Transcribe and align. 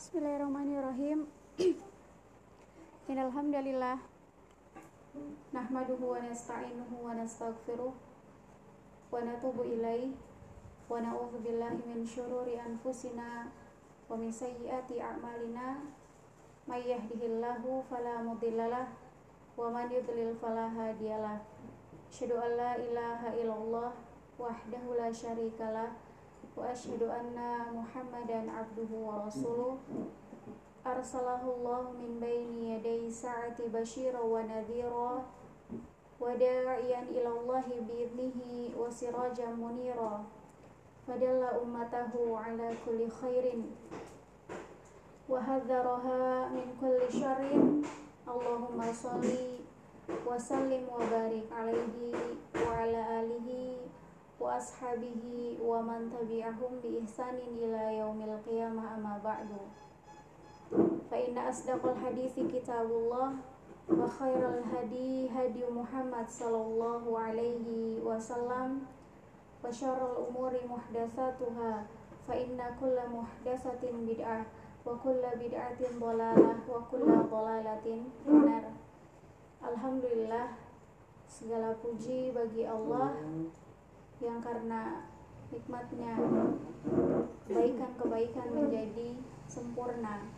Bismillahirrahmanirrahim. 0.00 1.28
Innalhamdalillah 3.12 4.00
nahmaduhu 5.52 6.16
wa 6.16 6.24
nasta'inuhu 6.24 7.04
wa 7.04 7.12
nastaghfiruh 7.12 7.92
wa 7.92 9.20
natubu 9.20 9.60
ilaih 9.60 10.16
wa 10.88 11.04
na'udzu 11.04 11.44
billahi 11.44 11.84
min 11.84 12.00
syururi 12.08 12.56
anfusina 12.56 13.52
wa 14.08 14.16
min 14.16 14.32
sayyiati 14.32 15.04
a'malina 15.04 15.84
may 16.64 16.80
yahdihillahu 16.80 17.84
fala 17.84 18.24
mudhillalah 18.24 18.88
wa 19.52 19.68
man 19.68 19.92
yudlil 19.92 20.32
fala 20.40 20.72
hadiyalah. 20.72 21.44
An 21.44 22.50
la 22.56 22.72
ilaha 22.80 23.36
illallah 23.36 23.92
wahdahu 24.40 24.96
la 24.96 25.12
syarikalah 25.12 25.92
asyhadu 26.58 27.06
anna 27.06 27.70
Muhammadan 27.70 28.50
abduhu 28.50 29.06
wa 29.06 29.22
rasuluh. 29.26 29.78
Arsalahu 30.82 31.62
Allah 31.62 31.94
min 31.94 32.18
baini 32.18 32.74
yaday 32.74 33.06
sa'ati 33.06 33.70
basyira 33.70 34.18
wa 34.18 34.42
nadhira 34.42 35.22
wa 36.18 36.26
da'iyan 36.34 37.06
ila 37.14 37.30
Allah 37.30 37.64
bi'idnihi 37.68 38.74
wa 38.74 38.90
sirajan 38.90 39.54
munira. 39.54 40.26
Fadalla 41.06 41.54
ummatahu 41.62 42.34
ala 42.34 42.74
kulli 42.82 43.06
khairin. 43.06 43.70
Wa 45.30 45.38
hadzaraha 45.38 46.50
min 46.50 46.74
kulli 46.80 47.06
syarrin. 47.06 47.84
Allahumma 48.26 48.90
salli 48.90 49.60
wa 54.40 54.56
ashabihi 54.56 55.60
wa 55.60 55.84
man 55.84 56.08
tabi'ahum 56.08 56.80
bi 56.80 56.96
ihsanin 57.04 57.60
ila 57.60 57.92
yaumil 57.92 58.40
qiyamah 58.40 58.96
amma 58.96 59.20
ba'du. 59.20 59.68
Fa 61.12 61.16
inna 61.20 61.52
asdaqal 61.52 61.92
hadithi 61.92 62.48
kitabullah 62.48 63.36
wa 63.90 64.06
khairal 64.08 64.64
hadi 64.64 65.28
hadi 65.28 65.60
Muhammad 65.68 66.24
sallallahu 66.24 67.12
alaihi 67.12 68.00
wasallam 68.00 68.88
wa 69.60 69.68
syarrul 69.68 70.32
umuri 70.32 70.64
muhdatsatuha. 70.64 71.84
Fa 72.24 72.32
inna 72.32 72.72
kulla 72.80 73.12
muhdatsatin 73.12 74.08
bid'ah 74.08 74.48
wa 74.88 74.96
kulla 74.96 75.36
bid'atin 75.36 76.00
dhalalah 76.00 76.56
wa 76.64 76.80
kulla 76.88 77.28
dhalalatin 77.28 78.08
finnar. 78.24 78.72
Alhamdulillah 79.60 80.56
segala 81.28 81.76
puji 81.76 82.32
bagi 82.32 82.64
Allah 82.64 83.12
yang 84.20 84.38
karena 84.44 85.08
nikmatnya 85.50 86.14
kebaikan-kebaikan 87.48 88.48
menjadi 88.52 89.16
sempurna 89.48 90.28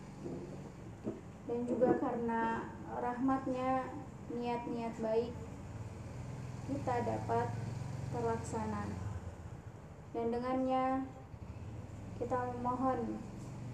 dan 1.50 1.60
juga 1.68 1.98
karena 1.98 2.70
rahmatnya 2.96 3.90
niat-niat 4.32 4.94
baik 5.02 5.34
kita 6.70 6.94
dapat 7.04 7.46
terlaksana 8.14 8.86
dan 10.14 10.26
dengannya 10.30 11.04
kita 12.22 12.38
memohon 12.54 13.18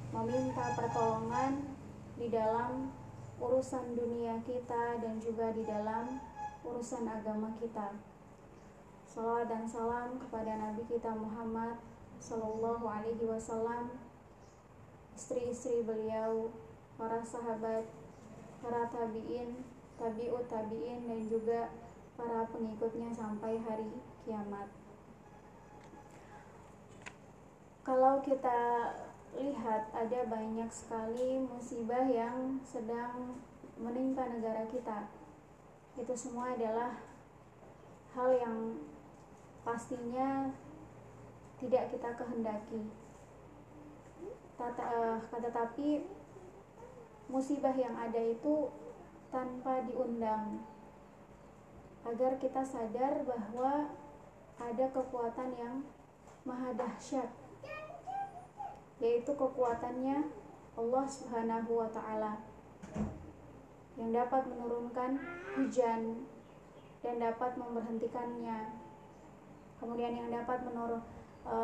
meminta 0.08 0.72
pertolongan 0.72 1.76
di 2.16 2.32
dalam 2.32 2.90
urusan 3.38 3.94
dunia 3.94 4.40
kita 4.42 4.98
dan 4.98 5.20
juga 5.22 5.54
di 5.54 5.62
dalam 5.62 6.18
urusan 6.66 7.06
agama 7.06 7.54
kita. 7.62 8.07
Salawat 9.18 9.50
dan 9.50 9.66
salam 9.66 10.14
kepada 10.14 10.62
Nabi 10.62 10.86
kita 10.86 11.10
Muhammad 11.10 11.74
Sallallahu 12.22 12.86
Alaihi 12.86 13.26
Wasallam, 13.26 13.98
istri-istri 15.10 15.82
beliau, 15.82 16.54
para 16.94 17.18
sahabat, 17.26 17.82
para 18.62 18.86
tabiin, 18.94 19.66
tabiut 19.98 20.46
tabiin 20.46 21.10
dan 21.10 21.26
juga 21.26 21.66
para 22.14 22.46
pengikutnya 22.46 23.10
sampai 23.10 23.58
hari 23.58 23.90
kiamat. 24.22 24.70
Kalau 27.82 28.22
kita 28.22 28.94
lihat 29.34 29.90
ada 29.98 30.30
banyak 30.30 30.70
sekali 30.70 31.42
musibah 31.42 32.06
yang 32.06 32.62
sedang 32.62 33.34
menimpa 33.82 34.30
negara 34.30 34.62
kita. 34.70 35.10
Itu 35.98 36.14
semua 36.14 36.54
adalah 36.54 37.02
hal 38.14 38.30
yang 38.38 38.58
pastinya 39.68 40.48
tidak 41.60 41.92
kita 41.92 42.16
kehendaki. 42.16 42.88
Tata, 44.56 44.84
uh, 44.88 45.20
tetapi 45.28 46.08
musibah 47.28 47.76
yang 47.76 47.92
ada 47.92 48.16
itu 48.16 48.72
tanpa 49.28 49.84
diundang 49.84 50.64
agar 52.08 52.40
kita 52.40 52.64
sadar 52.64 53.20
bahwa 53.28 53.92
ada 54.56 54.86
kekuatan 54.88 55.52
yang 55.60 55.84
maha 56.48 56.72
dahsyat 56.72 57.28
yaitu 58.98 59.30
kekuatannya 59.36 60.32
Allah 60.80 61.04
Subhanahu 61.06 61.84
wa 61.84 61.88
taala 61.92 62.40
yang 64.00 64.10
dapat 64.16 64.48
menurunkan 64.48 65.20
hujan 65.54 66.24
dan 67.04 67.14
dapat 67.20 67.54
memberhentikannya 67.60 68.87
kemudian 69.78 70.14
yang 70.14 70.28
dapat 70.30 70.62
menurun 70.66 71.02
e, 71.46 71.54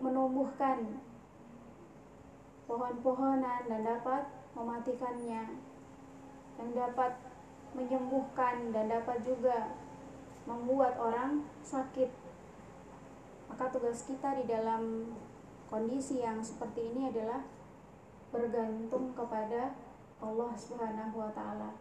menumbuhkan 0.00 1.02
pohon-pohonan 2.66 3.62
dan 3.70 3.80
dapat 3.82 4.26
mematikannya. 4.54 5.42
Yang 6.56 6.70
dapat 6.72 7.12
menyembuhkan 7.76 8.72
dan 8.72 8.88
dapat 8.88 9.20
juga 9.22 9.76
membuat 10.48 10.96
orang 10.96 11.44
sakit. 11.60 12.08
Maka 13.52 13.68
tugas 13.70 14.08
kita 14.08 14.40
di 14.40 14.44
dalam 14.48 15.12
kondisi 15.68 16.24
yang 16.24 16.40
seperti 16.40 16.94
ini 16.94 17.12
adalah 17.12 17.44
bergantung 18.32 19.12
kepada 19.12 19.76
Allah 20.18 20.52
Subhanahu 20.56 21.14
wa 21.20 21.30
taala. 21.36 21.76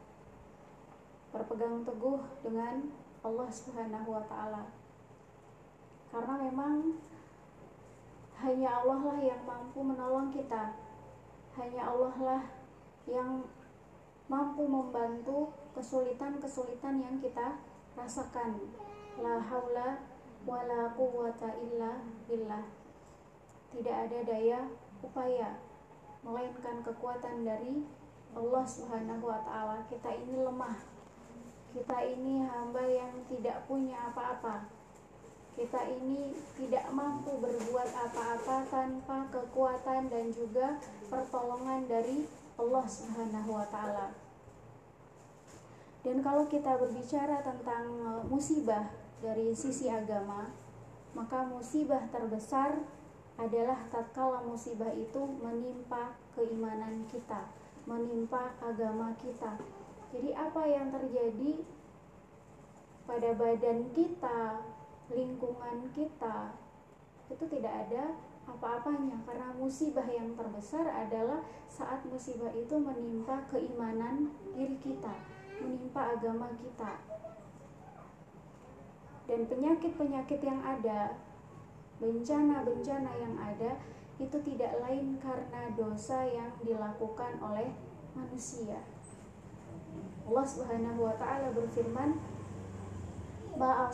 Berpegang 1.32 1.88
teguh 1.88 2.20
dengan 2.44 2.92
Allah 3.24 3.50
Subhanahu 3.50 4.12
wa 4.12 4.24
taala 4.28 4.85
karena 6.16 6.48
memang 6.48 6.96
hanya 8.40 8.80
Allah 8.80 9.04
lah 9.04 9.20
yang 9.20 9.44
mampu 9.44 9.84
menolong 9.84 10.32
kita. 10.32 10.72
Hanya 11.60 11.92
Allah 11.92 12.16
lah 12.24 12.44
yang 13.04 13.44
mampu 14.32 14.64
membantu 14.64 15.52
kesulitan-kesulitan 15.76 17.04
yang 17.04 17.20
kita 17.20 17.60
rasakan. 18.00 18.64
La 19.20 19.44
haula 19.44 20.00
wala 20.48 20.96
quwata 20.96 21.52
illa 21.60 22.00
billah. 22.32 22.64
Tidak 23.76 23.96
ada 24.08 24.20
daya 24.24 24.72
upaya 25.04 25.60
melainkan 26.24 26.80
kekuatan 26.80 27.44
dari 27.44 27.84
Allah 28.32 28.64
Subhanahu 28.64 29.28
wa 29.28 29.44
taala. 29.44 29.84
Kita 29.92 30.16
ini 30.16 30.40
lemah. 30.40 30.80
Kita 31.76 32.08
ini 32.08 32.40
hamba 32.40 32.88
yang 32.88 33.20
tidak 33.28 33.68
punya 33.68 34.16
apa-apa 34.16 34.75
kita 35.56 35.88
ini 35.88 36.36
tidak 36.60 36.92
mampu 36.92 37.40
berbuat 37.40 37.90
apa-apa 37.96 38.68
tanpa 38.68 39.32
kekuatan 39.32 40.12
dan 40.12 40.28
juga 40.36 40.76
pertolongan 41.08 41.88
dari 41.88 42.28
Allah 42.60 42.84
Subhanahu 42.84 43.56
wa 43.56 43.68
taala. 43.72 44.12
Dan 46.04 46.22
kalau 46.22 46.46
kita 46.46 46.78
berbicara 46.78 47.42
tentang 47.42 47.88
e, 47.98 48.10
musibah 48.30 48.94
dari 49.24 49.56
sisi 49.58 49.90
agama, 49.90 50.54
maka 51.18 51.48
musibah 51.48 52.04
terbesar 52.12 52.78
adalah 53.40 53.80
tatkala 53.90 54.44
musibah 54.44 54.92
itu 54.94 55.24
menimpa 55.40 56.14
keimanan 56.36 57.08
kita, 57.10 57.50
menimpa 57.88 58.54
agama 58.60 59.16
kita. 59.18 59.58
Jadi 60.14 60.32
apa 60.36 60.62
yang 60.68 60.94
terjadi 60.94 61.64
pada 63.10 63.30
badan 63.34 63.90
kita, 63.92 64.62
lingkungan 65.12 65.90
kita 65.94 66.54
itu 67.30 67.46
tidak 67.50 67.74
ada 67.88 68.14
apa-apanya 68.46 69.18
karena 69.26 69.50
musibah 69.58 70.06
yang 70.06 70.38
terbesar 70.38 70.86
adalah 70.86 71.42
saat 71.66 72.06
musibah 72.06 72.54
itu 72.54 72.78
menimpa 72.78 73.42
keimanan 73.50 74.30
diri 74.54 74.78
kita, 74.78 75.14
menimpa 75.58 76.14
agama 76.14 76.54
kita. 76.54 77.02
Dan 79.26 79.50
penyakit-penyakit 79.50 80.38
yang 80.46 80.62
ada, 80.62 81.18
bencana-bencana 81.98 83.12
yang 83.18 83.36
ada 83.42 83.82
itu 84.22 84.38
tidak 84.46 84.78
lain 84.86 85.18
karena 85.18 85.74
dosa 85.74 86.22
yang 86.30 86.54
dilakukan 86.62 87.42
oleh 87.42 87.74
manusia. 88.14 88.80
Allah 90.26 90.46
Subhanahu 90.46 91.02
wa 91.02 91.16
taala 91.18 91.50
berfirman, 91.50 92.22
ma 93.56 93.88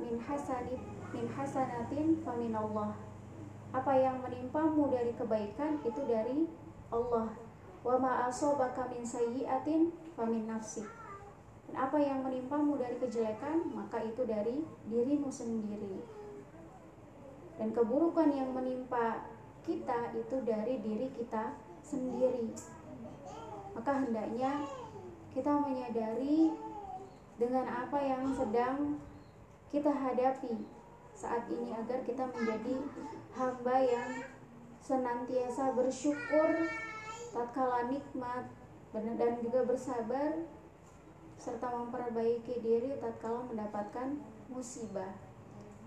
min 0.00 0.16
hasanit 0.20 0.80
min 1.12 1.26
hasanatin 1.28 2.20
Allah. 2.56 2.92
Apa 3.72 3.92
yang 3.96 4.20
menimpamu 4.20 4.92
dari 4.92 5.12
kebaikan 5.16 5.80
itu 5.84 6.02
dari 6.04 6.48
Allah. 6.92 7.32
Wa 7.84 7.96
ma 8.00 8.28
min 8.90 9.02
sayyi'atin 9.04 9.92
famin 10.16 10.44
nafsik 10.48 10.88
dan 11.72 11.88
apa 11.88 11.96
yang 11.96 12.20
menimpamu 12.20 12.76
dari 12.76 13.00
kejelekan 13.00 13.72
maka 13.72 14.04
itu 14.04 14.28
dari 14.28 14.60
dirimu 14.92 15.32
sendiri. 15.32 16.04
Dan 17.56 17.72
keburukan 17.72 18.28
yang 18.28 18.52
menimpa 18.52 19.24
kita 19.64 20.12
itu 20.12 20.36
dari 20.44 20.84
diri 20.84 21.08
kita 21.16 21.56
sendiri. 21.80 22.52
Maka 23.72 24.04
hendaknya 24.04 24.68
kita 25.32 25.64
menyadari 25.64 26.52
dengan 27.40 27.64
apa 27.68 27.98
yang 28.00 28.28
sedang 28.32 29.00
kita 29.72 29.88
hadapi 29.88 30.68
saat 31.16 31.48
ini 31.48 31.72
agar 31.72 32.04
kita 32.04 32.28
menjadi 32.28 32.76
hamba 33.36 33.76
yang 33.80 34.10
senantiasa 34.82 35.72
bersyukur 35.72 36.68
tatkala 37.32 37.88
nikmat 37.88 38.50
dan 38.92 39.40
juga 39.40 39.64
bersabar 39.64 40.44
serta 41.40 41.72
memperbaiki 41.72 42.60
diri 42.60 43.00
tatkala 43.00 43.42
mendapatkan 43.48 44.20
musibah. 44.52 45.16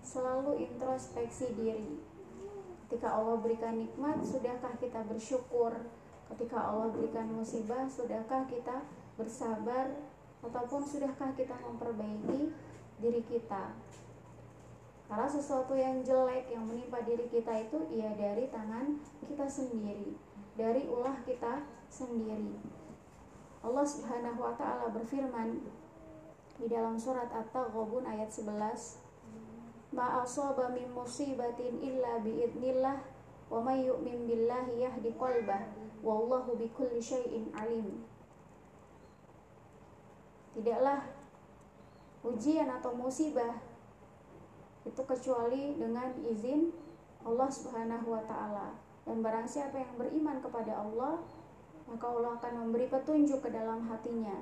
Selalu 0.02 0.66
introspeksi 0.66 1.54
diri. 1.54 2.02
Ketika 2.86 3.18
Allah 3.18 3.40
berikan 3.40 3.78
nikmat, 3.78 4.22
sudahkah 4.22 4.74
kita 4.78 5.02
bersyukur? 5.06 5.74
Ketika 6.30 6.58
Allah 6.58 6.90
berikan 6.90 7.26
musibah, 7.30 7.86
sudahkah 7.86 8.46
kita 8.46 8.82
bersabar 9.18 9.90
ataupun 10.48 10.82
sudahkah 10.86 11.34
kita 11.34 11.54
memperbaiki 11.60 12.54
diri 13.02 13.22
kita? 13.26 13.74
Karena 15.06 15.28
sesuatu 15.30 15.78
yang 15.78 16.02
jelek 16.02 16.50
yang 16.50 16.66
menimpa 16.66 17.02
diri 17.06 17.30
kita 17.30 17.54
itu 17.62 17.78
ia 17.94 18.10
dari 18.18 18.50
tangan 18.50 18.98
kita 19.22 19.46
sendiri 19.46 20.18
dari 20.56 20.88
ulah 20.88 21.20
kita 21.28 21.60
sendiri. 21.92 22.56
Allah 23.60 23.84
Subhanahu 23.84 24.40
wa 24.40 24.56
taala 24.56 24.88
berfirman 24.88 25.60
di 26.56 26.66
dalam 26.72 26.96
surat 26.96 27.28
At-Taghabun 27.28 28.08
ayat 28.08 28.32
11, 28.32 29.04
"Ma 29.92 30.24
asaba 30.24 30.72
min 30.72 30.88
musibatin 30.96 31.76
illa 31.84 32.24
biidnillah 32.24 33.04
wa 33.52 33.60
may 33.60 33.84
yu'min 33.84 34.24
billahi 34.24 34.80
yahdi 34.80 35.12
qalbah 35.20 35.68
wallahu 36.00 36.56
bikulli 36.56 36.98
syai'in 36.98 37.52
alim." 37.52 38.08
Tidaklah 40.56 41.04
ujian 42.24 42.72
atau 42.72 42.96
musibah 42.96 43.60
itu 44.88 45.02
kecuali 45.04 45.76
dengan 45.76 46.10
izin 46.24 46.72
Allah 47.26 47.50
Subhanahu 47.50 48.08
wa 48.08 48.22
taala 48.24 48.86
dan 49.06 49.22
barang 49.22 49.46
siapa 49.46 49.78
yang 49.78 49.94
beriman 49.94 50.42
kepada 50.42 50.82
Allah, 50.82 51.22
maka 51.86 52.04
Allah 52.10 52.34
akan 52.42 52.52
memberi 52.66 52.90
petunjuk 52.90 53.38
ke 53.38 53.54
dalam 53.54 53.86
hatinya. 53.86 54.34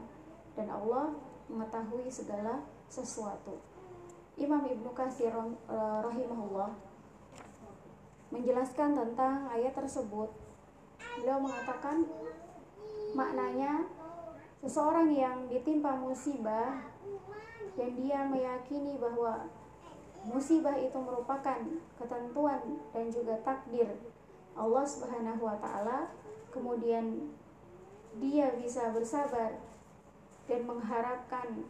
Dan 0.56 0.72
Allah 0.72 1.12
mengetahui 1.52 2.08
segala 2.08 2.64
sesuatu. 2.88 3.60
Imam 4.40 4.64
Ibnu 4.64 4.90
Katsir 4.96 5.30
eh, 5.30 5.98
rahimahullah 6.00 6.72
menjelaskan 8.32 8.96
tentang 8.96 9.52
ayat 9.52 9.76
tersebut. 9.76 10.32
Beliau 11.20 11.38
mengatakan 11.38 12.08
maknanya 13.12 13.84
seseorang 14.64 15.12
yang 15.12 15.44
ditimpa 15.52 15.92
musibah 16.00 16.80
dan 17.76 17.90
dia 18.00 18.24
meyakini 18.24 18.96
bahwa 18.96 19.44
musibah 20.24 20.72
itu 20.80 20.96
merupakan 20.96 21.60
ketentuan 22.00 22.80
dan 22.96 23.12
juga 23.12 23.36
takdir 23.44 23.92
Allah 24.56 24.88
Subhanahu 24.88 25.44
wa 25.44 25.60
taala, 25.60 26.08
kemudian 26.48 27.28
dia 28.16 28.56
bisa 28.56 28.88
bersabar 28.88 29.60
dan 30.48 30.60
mengharapkan 30.64 31.68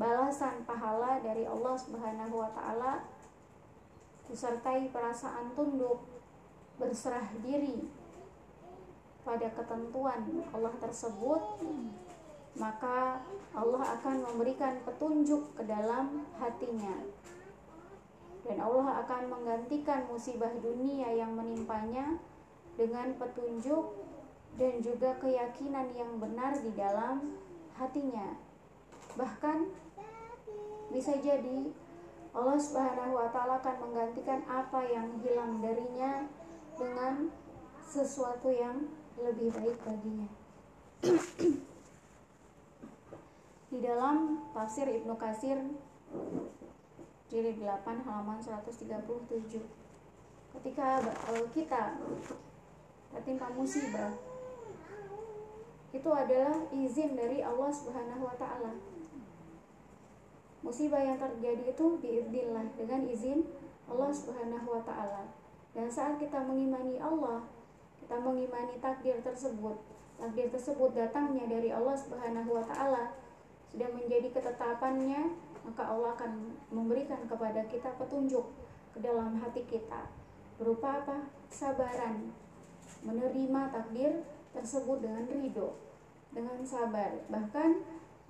balasan 0.00 0.64
pahala 0.64 1.20
dari 1.20 1.44
Allah 1.44 1.76
Subhanahu 1.76 2.40
wa 2.40 2.48
taala 2.56 3.04
disertai 4.32 4.88
perasaan 4.88 5.52
tunduk 5.52 6.08
berserah 6.80 7.28
diri 7.44 7.84
pada 9.24 9.48
ketentuan 9.52 10.24
Allah 10.52 10.74
tersebut 10.80 11.42
maka 12.54 13.18
Allah 13.54 13.98
akan 13.98 14.16
memberikan 14.30 14.78
petunjuk 14.86 15.54
ke 15.58 15.62
dalam 15.66 16.22
hatinya 16.38 17.02
dan 18.44 18.60
Allah 18.60 19.00
akan 19.04 19.32
menggantikan 19.32 20.04
musibah 20.04 20.52
dunia 20.60 21.08
yang 21.16 21.32
menimpanya 21.32 22.20
dengan 22.76 23.16
petunjuk 23.16 23.96
dan 24.60 24.84
juga 24.84 25.16
keyakinan 25.18 25.90
yang 25.96 26.20
benar 26.20 26.52
di 26.60 26.70
dalam 26.76 27.40
hatinya. 27.80 28.36
Bahkan 29.16 29.58
bisa 30.92 31.16
jadi 31.24 31.72
Allah 32.36 32.58
Subhanahu 32.60 33.16
wa 33.16 33.28
taala 33.32 33.58
akan 33.64 33.76
menggantikan 33.88 34.44
apa 34.44 34.84
yang 34.92 35.08
hilang 35.24 35.64
darinya 35.64 36.28
dengan 36.76 37.32
sesuatu 37.86 38.52
yang 38.52 38.90
lebih 39.16 39.54
baik 39.56 39.78
baginya. 39.88 40.28
Di 43.74 43.82
dalam 43.82 44.38
tafsir 44.54 44.86
Ibnu 44.86 45.18
Kasir 45.18 45.58
jilid 47.26 47.58
8 47.58 48.06
halaman 48.06 48.38
137 48.38 48.86
ketika 50.54 51.02
uh, 51.02 51.46
kita 51.50 51.98
tertimpa 53.10 53.50
musibah 53.50 54.14
itu 55.90 56.06
adalah 56.06 56.54
izin 56.70 57.18
dari 57.18 57.42
Allah 57.42 57.70
Subhanahu 57.70 58.26
wa 58.26 58.34
taala. 58.38 58.78
Musibah 60.62 61.02
yang 61.02 61.18
terjadi 61.18 61.74
itu 61.74 61.86
biiznillah 61.98 62.66
dengan 62.78 63.06
izin 63.10 63.42
Allah 63.90 64.10
Subhanahu 64.14 64.70
wa 64.70 64.82
taala. 64.86 65.30
Dan 65.74 65.90
saat 65.90 66.18
kita 66.22 66.42
mengimani 66.46 66.98
Allah, 67.02 67.46
kita 67.98 68.22
mengimani 68.22 68.78
takdir 68.78 69.18
tersebut. 69.22 69.78
Takdir 70.18 70.50
tersebut 70.50 70.94
datangnya 70.94 71.46
dari 71.46 71.70
Allah 71.70 71.94
Subhanahu 71.94 72.54
wa 72.54 72.62
taala 72.66 73.23
sudah 73.74 73.90
menjadi 73.90 74.30
ketetapannya 74.30 75.34
maka 75.66 75.82
Allah 75.82 76.14
akan 76.14 76.54
memberikan 76.70 77.26
kepada 77.26 77.66
kita 77.66 77.90
petunjuk 77.98 78.46
ke 78.94 79.02
dalam 79.02 79.34
hati 79.42 79.66
kita 79.66 80.06
berupa 80.54 81.02
apa? 81.02 81.26
Sabaran, 81.50 82.30
menerima 83.02 83.74
takdir 83.74 84.22
tersebut 84.54 85.02
dengan 85.02 85.26
ridho, 85.26 85.74
dengan 86.30 86.62
sabar. 86.62 87.10
Bahkan 87.26 87.70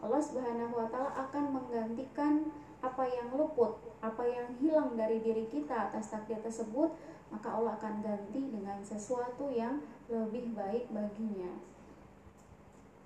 Allah 0.00 0.22
Subhanahu 0.24 0.72
wa 0.72 0.88
taala 0.88 1.12
akan 1.28 1.44
menggantikan 1.60 2.48
apa 2.80 3.04
yang 3.08 3.32
luput, 3.36 3.80
apa 4.00 4.24
yang 4.24 4.48
hilang 4.60 4.96
dari 4.96 5.20
diri 5.20 5.48
kita 5.48 5.88
atas 5.88 6.12
takdir 6.12 6.40
tersebut, 6.40 6.92
maka 7.28 7.48
Allah 7.52 7.76
akan 7.76 8.04
ganti 8.04 8.40
dengan 8.52 8.80
sesuatu 8.84 9.48
yang 9.48 9.80
lebih 10.08 10.52
baik 10.52 10.88
baginya. 10.92 11.73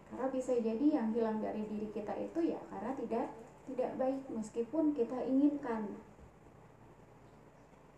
Karena 0.08 0.26
bisa 0.32 0.56
jadi 0.56 0.86
yang 0.88 1.12
hilang 1.12 1.38
dari 1.44 1.68
diri 1.68 1.88
kita 1.92 2.16
itu 2.16 2.52
ya 2.52 2.60
karena 2.72 2.96
tidak 2.96 3.26
tidak 3.68 3.90
baik 4.00 4.20
meskipun 4.32 4.96
kita 4.96 5.18
inginkan. 5.28 5.92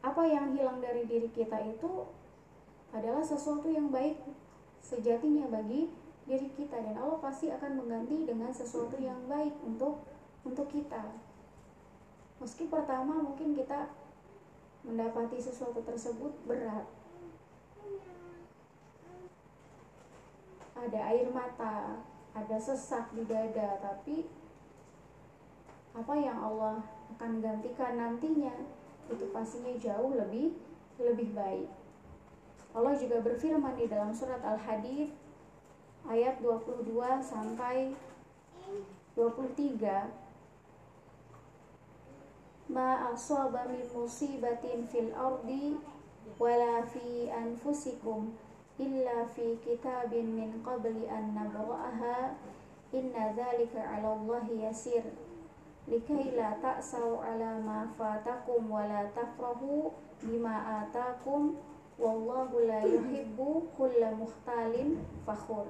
Apa 0.02 0.26
yang 0.26 0.57
hilang 0.57 0.83
dari 0.83 1.07
diri 1.07 1.31
kita 1.31 1.61
itu 1.62 2.09
adalah 2.90 3.23
sesuatu 3.23 3.71
yang 3.71 3.95
baik 3.95 4.19
sejatinya 4.83 5.47
bagi 5.47 5.87
diri 6.26 6.50
kita 6.59 6.79
dan 6.83 6.99
Allah 6.99 7.19
pasti 7.23 7.50
akan 7.50 7.85
mengganti 7.85 8.26
dengan 8.26 8.50
sesuatu 8.50 8.99
yang 8.99 9.19
baik 9.31 9.55
untuk 9.62 10.02
untuk 10.43 10.67
kita. 10.73 11.14
Meski 12.40 12.67
pertama 12.67 13.21
mungkin 13.21 13.52
kita 13.52 13.93
mendapati 14.83 15.37
sesuatu 15.37 15.85
tersebut 15.85 16.33
berat. 16.49 16.88
Ada 20.81 20.99
air 21.13 21.29
mata, 21.29 22.01
ada 22.33 22.57
sesak 22.57 23.13
di 23.13 23.29
dada, 23.29 23.77
tapi 23.85 24.25
apa 25.93 26.15
yang 26.17 26.39
Allah 26.41 26.81
akan 27.17 27.43
gantikan 27.43 27.99
nantinya 27.99 28.55
itu 29.11 29.27
pastinya 29.35 29.75
jauh 29.77 30.15
lebih 30.15 30.55
lebih 30.97 31.35
baik. 31.35 31.69
Allah 32.71 32.95
juga 32.95 33.19
berfirman 33.19 33.75
di 33.75 33.91
dalam 33.91 34.15
surat 34.15 34.39
Al-Hadid 34.47 35.11
ayat 36.07 36.39
22 36.39 36.87
sampai 37.19 37.93
23 39.19 40.31
Ma 42.71 43.11
asaba 43.11 43.67
min 43.67 43.83
musibatin 43.91 44.87
fil 44.87 45.11
ardi 45.11 45.75
wala 46.39 46.87
fi 46.87 47.27
anfusikum 47.27 48.31
illa 48.81 49.29
fi 49.29 49.61
kitabin 49.61 50.33
min 50.33 50.65
qabli 50.65 51.05
an 51.05 51.37
nabra'aha 51.37 52.33
inna 52.97 53.37
dhalika 53.37 53.85
'ala 53.85 54.17
Allah 54.17 54.45
yasir. 54.49 55.05
Likai 55.85 56.33
la 56.33 56.57
ta'sau 56.65 57.21
ala 57.21 57.61
ma 57.61 57.85
fatakum 58.01 58.73
wa 58.73 58.89
la 58.89 59.05
tafrahu 59.13 59.93
bima 60.25 60.85
atakum 60.85 61.61
wallahu 62.01 62.65
la 62.65 62.81
yuhibbu 62.81 63.69
kulla 63.77 64.17
muhtalin 64.17 64.97
fakhur. 65.29 65.69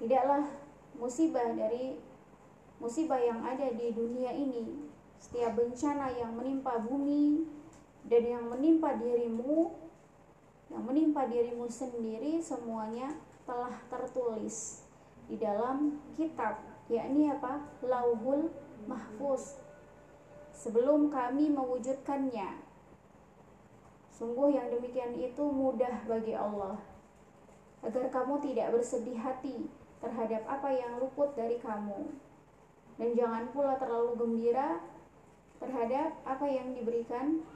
Tidaklah 0.00 0.48
musibah 0.96 1.52
dari 1.52 2.00
musibah 2.80 3.20
yang 3.20 3.44
ada 3.44 3.70
di 3.76 3.92
dunia 3.92 4.32
ini 4.32 4.88
setiap 5.18 5.56
bencana 5.56 6.12
yang 6.12 6.36
menimpa 6.36 6.80
bumi 6.84 7.48
dan 8.04 8.22
yang 8.24 8.44
menimpa 8.46 9.00
dirimu 9.00 9.72
yang 10.74 10.82
menimpa 10.90 11.30
dirimu 11.30 11.70
sendiri 11.70 12.42
semuanya 12.42 13.14
telah 13.46 13.78
tertulis 13.86 14.82
di 15.30 15.38
dalam 15.38 16.02
kitab 16.18 16.58
yakni 16.90 17.30
apa? 17.30 17.62
Lauhul 17.86 18.50
mahfuz. 18.90 19.62
Sebelum 20.50 21.14
kami 21.14 21.54
mewujudkannya. 21.54 22.58
Sungguh 24.10 24.50
yang 24.50 24.66
demikian 24.74 25.14
itu 25.14 25.46
mudah 25.46 26.02
bagi 26.10 26.34
Allah. 26.34 26.78
Agar 27.86 28.10
kamu 28.10 28.42
tidak 28.42 28.74
bersedih 28.74 29.18
hati 29.18 29.70
terhadap 30.02 30.42
apa 30.50 30.74
yang 30.74 30.98
luput 30.98 31.38
dari 31.38 31.62
kamu. 31.62 32.10
Dan 32.98 33.14
jangan 33.14 33.50
pula 33.54 33.78
terlalu 33.78 34.18
gembira 34.18 34.82
terhadap 35.62 36.18
apa 36.26 36.46
yang 36.50 36.74
diberikan 36.74 37.46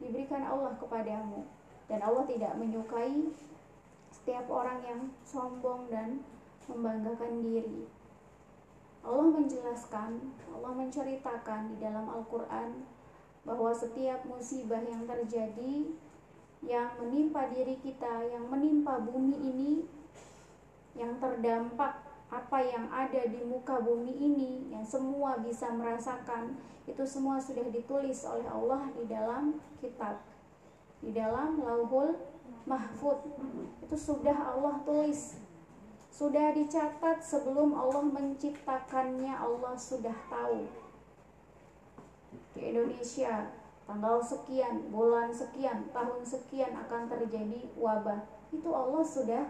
diberikan 0.00 0.42
Allah 0.42 0.74
kepadamu 0.80 1.46
dan 1.92 2.00
Allah 2.00 2.24
tidak 2.24 2.56
menyukai 2.56 3.28
setiap 4.08 4.48
orang 4.48 4.80
yang 4.80 5.00
sombong 5.28 5.92
dan 5.92 6.24
membanggakan 6.64 7.44
diri. 7.44 7.84
Allah 9.04 9.28
menjelaskan, 9.28 10.32
Allah 10.56 10.72
menceritakan 10.72 11.74
di 11.74 11.76
dalam 11.84 12.08
Al-Qur'an 12.08 12.88
bahwa 13.44 13.74
setiap 13.76 14.24
musibah 14.24 14.80
yang 14.80 15.04
terjadi 15.04 15.92
yang 16.62 16.94
menimpa 16.96 17.50
diri 17.50 17.76
kita, 17.82 18.24
yang 18.30 18.46
menimpa 18.46 19.02
bumi 19.02 19.34
ini, 19.34 19.72
yang 20.94 21.18
terdampak 21.18 21.98
apa 22.32 22.58
yang 22.64 22.86
ada 22.88 23.26
di 23.28 23.42
muka 23.44 23.82
bumi 23.82 24.14
ini, 24.14 24.70
yang 24.70 24.86
semua 24.86 25.36
bisa 25.42 25.68
merasakan, 25.74 26.56
itu 26.86 27.02
semua 27.02 27.42
sudah 27.42 27.66
ditulis 27.68 28.22
oleh 28.24 28.46
Allah 28.46 28.88
di 28.94 29.04
dalam 29.10 29.58
kitab, 29.82 30.22
di 31.02 31.10
dalam 31.10 31.58
lauhul 31.58 32.14
mahfud. 32.64 33.18
Itu 33.82 33.98
sudah 33.98 34.54
Allah 34.54 34.78
tulis, 34.86 35.36
sudah 36.14 36.54
dicatat 36.54 37.20
sebelum 37.20 37.74
Allah 37.74 38.06
menciptakannya, 38.06 39.34
Allah 39.34 39.74
sudah 39.74 40.14
tahu. 40.30 40.70
Di 42.54 42.70
Indonesia 42.70 43.50
tanggal 43.82 44.22
sekian, 44.22 44.94
bulan 44.94 45.34
sekian, 45.34 45.90
tahun 45.90 46.22
sekian 46.22 46.72
akan 46.86 47.10
terjadi 47.10 47.66
wabah. 47.74 48.22
Itu 48.54 48.70
Allah 48.70 49.02
sudah 49.02 49.44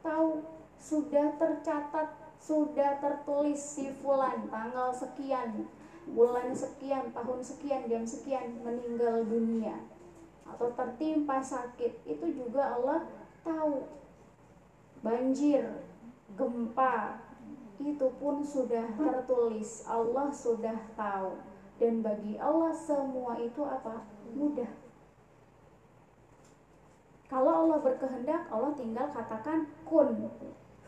tahu, 0.00 0.40
sudah 0.80 1.36
tercatat, 1.36 2.16
sudah 2.40 2.96
tertulis 3.04 3.60
si 3.60 3.92
fulan 4.00 4.48
tanggal 4.48 4.96
sekian, 4.96 5.68
bulan 6.08 6.56
sekian, 6.56 7.12
tahun 7.12 7.40
sekian, 7.44 7.84
jam 7.92 8.04
sekian 8.08 8.64
meninggal 8.64 9.28
dunia 9.28 9.76
atau 10.54 10.70
tertimpa 10.78 11.42
sakit. 11.42 12.06
Itu 12.06 12.30
juga 12.30 12.78
Allah 12.78 13.10
tahu. 13.42 13.90
Banjir, 15.04 15.84
gempa, 16.38 17.20
itu 17.82 18.08
pun 18.16 18.40
sudah 18.40 18.88
tertulis. 18.96 19.84
Allah 19.84 20.32
sudah 20.32 20.78
tahu 20.96 21.36
dan 21.78 22.06
bagi 22.06 22.38
Allah 22.38 22.70
semua 22.70 23.34
itu 23.42 23.62
apa 23.66 24.06
mudah 24.34 24.70
kalau 27.26 27.66
Allah 27.66 27.78
berkehendak 27.82 28.46
Allah 28.46 28.70
tinggal 28.78 29.10
katakan 29.10 29.66
kun 29.82 30.30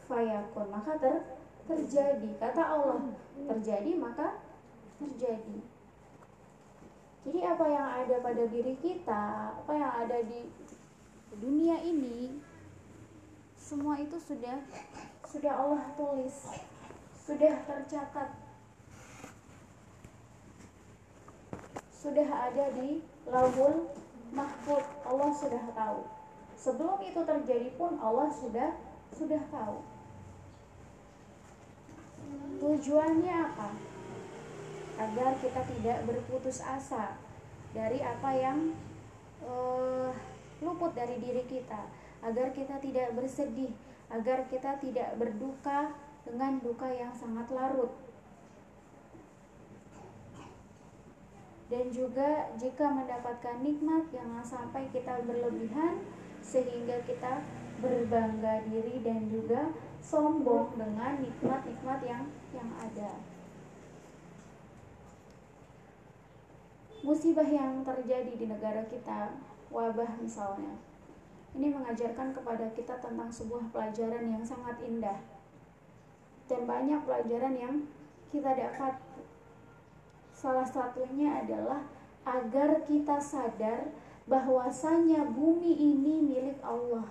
fayakun 0.07 0.67
maka 0.71 0.95
ter 1.03 1.27
terjadi 1.67 2.31
kata 2.39 2.63
Allah 2.63 3.03
terjadi 3.51 3.99
maka 3.99 4.39
terjadi 5.03 5.59
jadi 7.27 7.41
apa 7.53 7.67
yang 7.67 7.89
ada 8.07 8.17
pada 8.23 8.45
diri 8.47 8.79
kita 8.79 9.53
apa 9.59 9.73
yang 9.75 9.93
ada 10.07 10.23
di 10.23 10.47
dunia 11.43 11.83
ini 11.83 12.39
semua 13.59 13.99
itu 13.99 14.15
sudah 14.23 14.63
sudah 15.27 15.53
Allah 15.53 15.91
tulis 15.99 16.47
sudah 17.27 17.59
tercatat. 17.67 18.31
Sudah 21.91 22.29
ada 22.31 22.71
di 22.79 23.03
lauhul 23.27 23.91
mahfud 24.31 24.85
Allah 25.03 25.31
sudah 25.35 25.65
tahu. 25.75 26.07
Sebelum 26.55 27.03
itu 27.03 27.21
terjadi 27.27 27.75
pun 27.75 27.99
Allah 27.99 28.31
sudah 28.31 28.79
sudah 29.11 29.43
tahu. 29.51 29.83
Tujuannya 32.63 33.35
apa 33.35 33.69
agar 34.97 35.37
kita 35.41 35.61
tidak 35.77 35.99
berputus 36.09 36.65
asa 36.65 37.21
dari 37.77 38.01
apa 38.01 38.31
yang 38.33 38.73
uh, 39.45 40.09
luput 40.65 40.97
dari 40.97 41.21
diri 41.21 41.45
kita 41.45 41.85
agar 42.25 42.51
kita 42.57 42.81
tidak 42.81 43.13
bersedih 43.13 43.73
agar 44.09 44.49
kita 44.49 44.81
tidak 44.81 45.13
berduka 45.21 45.93
dengan 46.25 46.59
duka 46.65 46.89
yang 46.89 47.13
sangat 47.13 47.47
larut 47.53 47.93
dan 51.67 51.91
juga 51.91 52.47
jika 52.55 52.87
mendapatkan 52.89 53.59
nikmat 53.61 54.07
jangan 54.15 54.43
sampai 54.47 54.87
kita 54.95 55.19
berlebihan 55.27 55.99
sehingga 56.39 57.03
kita 57.03 57.43
berbangga 57.83 58.63
diri 58.71 59.03
dan 59.03 59.27
juga 59.27 59.75
sombong 59.99 60.79
dengan 60.79 61.19
nikmat-nikmat 61.19 62.01
yang 62.07 62.25
yang 62.55 62.71
ada. 62.79 63.36
Musibah 67.05 67.47
yang 67.47 67.85
terjadi 67.85 68.33
di 68.37 68.47
negara 68.49 68.85
kita, 68.89 69.35
wabah 69.69 70.17
misalnya, 70.21 70.77
ini 71.57 71.73
mengajarkan 71.73 72.33
kepada 72.37 72.69
kita 72.73 73.01
tentang 73.01 73.33
sebuah 73.33 73.69
pelajaran 73.73 74.29
yang 74.29 74.45
sangat 74.45 74.81
indah 74.85 75.21
dan 76.47 76.63
banyak 76.65 77.03
pelajaran 77.03 77.55
yang 77.59 77.75
kita 78.31 78.55
dapat 78.55 78.95
Salah 80.37 80.69
satunya 80.69 81.41
adalah 81.41 81.81
agar 82.29 82.85
kita 82.85 83.17
sadar 83.17 83.89
bahwasanya 84.29 85.25
bumi 85.33 85.73
ini 85.73 86.21
milik 86.21 86.61
Allah. 86.61 87.09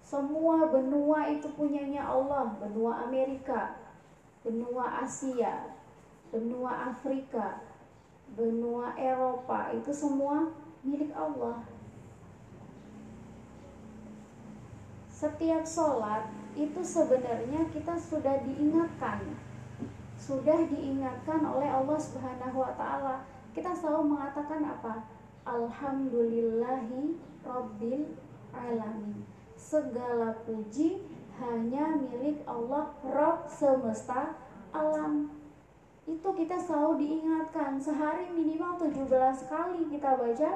Semua 0.00 0.64
benua 0.72 1.28
itu 1.28 1.44
punyanya 1.52 2.08
Allah, 2.08 2.56
benua 2.56 3.04
Amerika, 3.04 3.76
benua 4.40 5.04
Asia, 5.04 5.73
benua 6.34 6.90
Afrika, 6.90 7.62
benua 8.34 8.98
Eropa, 8.98 9.70
itu 9.70 9.94
semua 9.94 10.50
milik 10.82 11.14
Allah. 11.14 11.62
Setiap 15.06 15.62
sholat 15.62 16.26
itu 16.58 16.82
sebenarnya 16.82 17.70
kita 17.70 17.94
sudah 17.94 18.42
diingatkan 18.42 19.22
sudah 20.24 20.64
diingatkan 20.72 21.44
oleh 21.44 21.68
Allah 21.68 22.00
Subhanahu 22.00 22.64
wa 22.64 22.72
taala. 22.80 23.28
Kita 23.52 23.76
selalu 23.76 24.16
mengatakan 24.16 24.64
apa? 24.64 25.04
Alhamdulillahi 25.44 27.20
rabbil 27.44 28.08
alamin. 28.56 29.20
Segala 29.52 30.32
puji 30.48 31.04
hanya 31.36 32.00
milik 32.00 32.40
Allah 32.48 32.88
Rob 33.04 33.44
semesta 33.52 34.32
alam. 34.72 35.28
Itu 36.04 36.28
kita 36.36 36.60
selalu 36.60 37.00
diingatkan 37.00 37.80
sehari 37.80 38.28
minimal 38.28 38.76
17 38.76 39.08
kali 39.48 39.88
kita 39.88 40.20
baca 40.20 40.50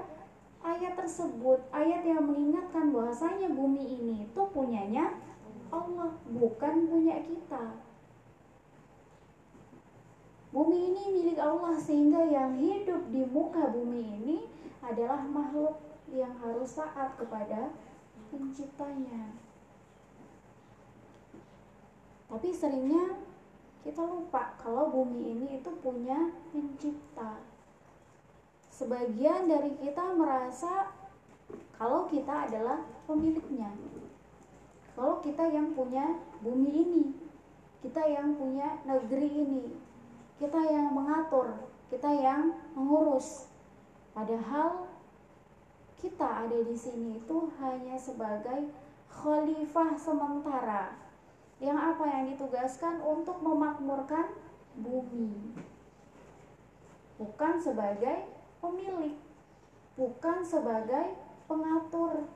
ayat 0.60 0.92
tersebut, 0.98 1.60
ayat 1.72 2.04
yang 2.04 2.28
mengingatkan 2.28 2.92
bahwasanya 2.92 3.48
bumi 3.56 3.84
ini 3.96 4.14
itu 4.28 4.42
punyanya 4.52 5.16
Allah, 5.72 6.12
bukan 6.28 6.74
punya 6.88 7.16
kita. 7.24 7.80
Bumi 10.48 10.92
ini 10.92 11.02
milik 11.12 11.38
Allah 11.40 11.76
sehingga 11.76 12.24
yang 12.24 12.56
hidup 12.56 13.08
di 13.12 13.24
muka 13.28 13.68
bumi 13.68 14.00
ini 14.20 14.38
adalah 14.80 15.20
makhluk 15.28 15.76
yang 16.08 16.32
harus 16.40 16.72
taat 16.72 17.16
kepada 17.20 17.72
penciptanya. 18.32 19.36
Tapi 22.28 22.48
seringnya 22.52 23.16
kita 23.86 24.02
lupa 24.02 24.58
kalau 24.58 24.90
bumi 24.90 25.38
ini 25.38 25.46
itu 25.62 25.70
punya 25.78 26.34
pencipta. 26.50 27.38
Sebagian 28.70 29.50
dari 29.50 29.74
kita 29.78 30.14
merasa 30.14 30.90
kalau 31.78 32.10
kita 32.10 32.50
adalah 32.50 32.82
pemiliknya. 33.06 33.70
Kalau 34.98 35.22
kita 35.22 35.46
yang 35.46 35.78
punya 35.78 36.18
bumi 36.42 36.70
ini, 36.74 37.04
kita 37.86 38.02
yang 38.02 38.34
punya 38.34 38.82
negeri 38.82 39.30
ini, 39.30 39.64
kita 40.42 40.58
yang 40.58 40.90
mengatur, 40.90 41.54
kita 41.86 42.10
yang 42.10 42.58
mengurus. 42.74 43.46
Padahal 44.10 44.90
kita 46.02 46.46
ada 46.46 46.58
di 46.66 46.74
sini 46.74 47.22
itu 47.22 47.50
hanya 47.62 47.94
sebagai 47.94 48.70
khalifah 49.06 49.94
sementara 49.98 51.07
yang 51.58 51.78
apa 51.78 52.04
yang 52.06 52.24
ditugaskan 52.30 53.02
untuk 53.02 53.42
memakmurkan 53.42 54.30
bumi 54.78 55.58
bukan 57.18 57.58
sebagai 57.58 58.30
pemilik 58.62 59.18
bukan 59.98 60.38
sebagai 60.46 61.18
pengatur 61.50 62.30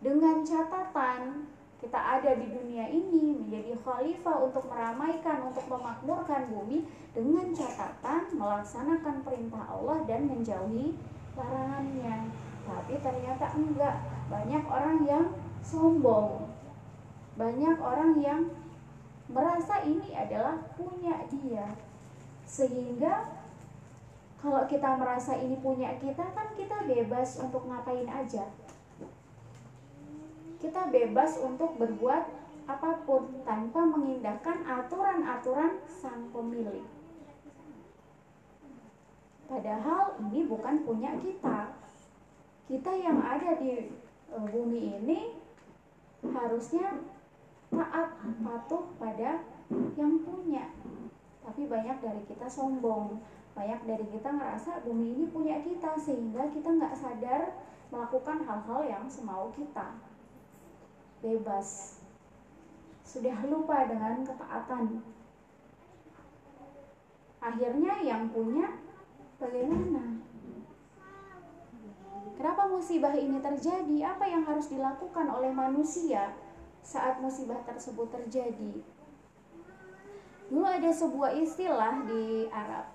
dengan 0.00 0.40
catatan 0.40 1.44
kita 1.78 1.94
ada 1.94 2.34
di 2.34 2.50
dunia 2.50 2.90
ini 2.90 3.38
menjadi 3.38 3.78
khalifah 3.86 4.50
untuk 4.50 4.66
meramaikan, 4.66 5.46
untuk 5.46 5.62
memakmurkan 5.70 6.50
bumi 6.50 6.82
dengan 7.14 7.54
catatan 7.54 8.34
melaksanakan 8.34 9.22
perintah 9.22 9.62
Allah 9.70 10.02
dan 10.10 10.26
menjauhi 10.26 10.98
larangannya. 11.38 12.34
Tapi 12.66 12.94
ternyata 12.98 13.46
enggak, 13.54 13.94
banyak 14.26 14.64
orang 14.66 14.98
yang 15.06 15.26
sombong. 15.62 16.47
Banyak 17.38 17.78
orang 17.78 18.18
yang 18.18 18.50
merasa 19.30 19.86
ini 19.86 20.10
adalah 20.10 20.58
punya 20.74 21.22
dia. 21.30 21.78
Sehingga 22.42 23.30
kalau 24.42 24.66
kita 24.66 24.98
merasa 24.98 25.38
ini 25.38 25.54
punya 25.62 25.94
kita 26.02 26.34
kan 26.34 26.50
kita 26.58 26.82
bebas 26.82 27.38
untuk 27.38 27.62
ngapain 27.70 28.10
aja. 28.10 28.50
Kita 30.58 30.90
bebas 30.90 31.38
untuk 31.38 31.78
berbuat 31.78 32.26
apa 32.66 32.90
pun 33.06 33.30
tanpa 33.46 33.80
mengindahkan 33.86 34.66
aturan-aturan 34.66 35.78
sang 35.86 36.28
pemilik. 36.34 36.84
Padahal 39.48 40.20
ini 40.28 40.44
bukan 40.44 40.84
punya 40.84 41.16
kita. 41.16 41.72
Kita 42.68 42.92
yang 42.92 43.24
ada 43.24 43.56
di 43.56 43.88
uh, 44.28 44.44
bumi 44.44 45.00
ini 45.00 45.32
harusnya 46.20 47.00
taat 47.68 48.08
patuh 48.44 48.84
pada 48.96 49.44
yang 49.96 50.22
punya. 50.24 50.72
Tapi 51.44 51.64
banyak 51.64 51.98
dari 52.00 52.22
kita 52.28 52.46
sombong, 52.48 53.20
banyak 53.56 53.80
dari 53.88 54.06
kita 54.12 54.28
ngerasa 54.28 54.84
bumi 54.84 55.16
ini 55.16 55.24
punya 55.32 55.60
kita 55.64 55.96
sehingga 55.96 56.48
kita 56.52 56.68
nggak 56.76 56.96
sadar 56.96 57.56
melakukan 57.88 58.44
hal-hal 58.44 58.80
yang 58.84 59.04
semau 59.08 59.48
kita. 59.56 59.96
Bebas. 61.24 62.00
Sudah 63.04 63.40
lupa 63.48 63.88
dengan 63.88 64.20
ketaatan. 64.22 65.00
Akhirnya 67.40 67.94
yang 68.04 68.28
punya 68.28 68.76
Bagaimana? 69.38 70.18
Kenapa 72.34 72.62
musibah 72.66 73.14
ini 73.14 73.38
terjadi? 73.38 73.96
Apa 74.10 74.26
yang 74.26 74.42
harus 74.42 74.66
dilakukan 74.66 75.30
oleh 75.30 75.54
manusia 75.54 76.34
saat 76.88 77.20
musibah 77.20 77.60
tersebut 77.68 78.08
terjadi? 78.08 78.80
Dulu 80.48 80.64
ada 80.64 80.88
sebuah 80.88 81.36
istilah 81.36 82.08
di 82.08 82.48
Arab. 82.48 82.88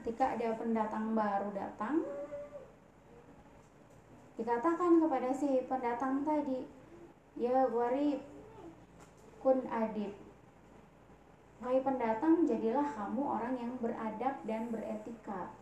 Ketika 0.00 0.32
ada 0.32 0.56
pendatang 0.56 1.12
baru 1.12 1.52
datang, 1.52 2.00
dikatakan 4.40 5.04
kepada 5.04 5.28
si 5.36 5.60
pendatang 5.68 6.24
tadi, 6.24 6.64
"Ya 7.36 7.68
warib, 7.68 8.24
kun 9.44 9.68
adib." 9.68 10.16
Wahai 11.60 11.84
pendatang, 11.84 12.48
jadilah 12.48 12.88
kamu 12.96 13.20
orang 13.24 13.54
yang 13.60 13.72
beradab 13.80 14.40
dan 14.48 14.72
beretika. 14.72 15.52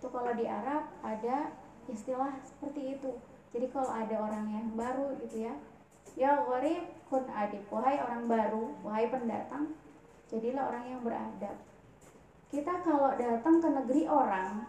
Itu 0.00 0.08
kalau 0.08 0.32
di 0.32 0.48
Arab 0.48 0.88
ada 1.04 1.52
istilah 1.88 2.36
seperti 2.44 2.96
itu. 2.96 3.16
Jadi 3.52 3.68
kalau 3.72 3.88
ada 3.88 4.16
orang 4.28 4.44
yang 4.48 4.66
baru 4.76 5.16
gitu 5.24 5.48
ya, 5.48 5.56
ya 6.14 6.40
gharib 6.46 6.84
kun 7.10 7.24
adib. 7.28 7.64
Wahai 7.72 7.98
orang 8.00 8.24
baru, 8.30 8.72
wahai 8.84 9.10
pendatang, 9.12 9.74
jadilah 10.30 10.68
orang 10.70 10.84
yang 10.88 11.00
beradab. 11.02 11.56
Kita 12.48 12.80
kalau 12.80 13.12
datang 13.18 13.60
ke 13.60 13.68
negeri 13.68 14.02
orang, 14.08 14.64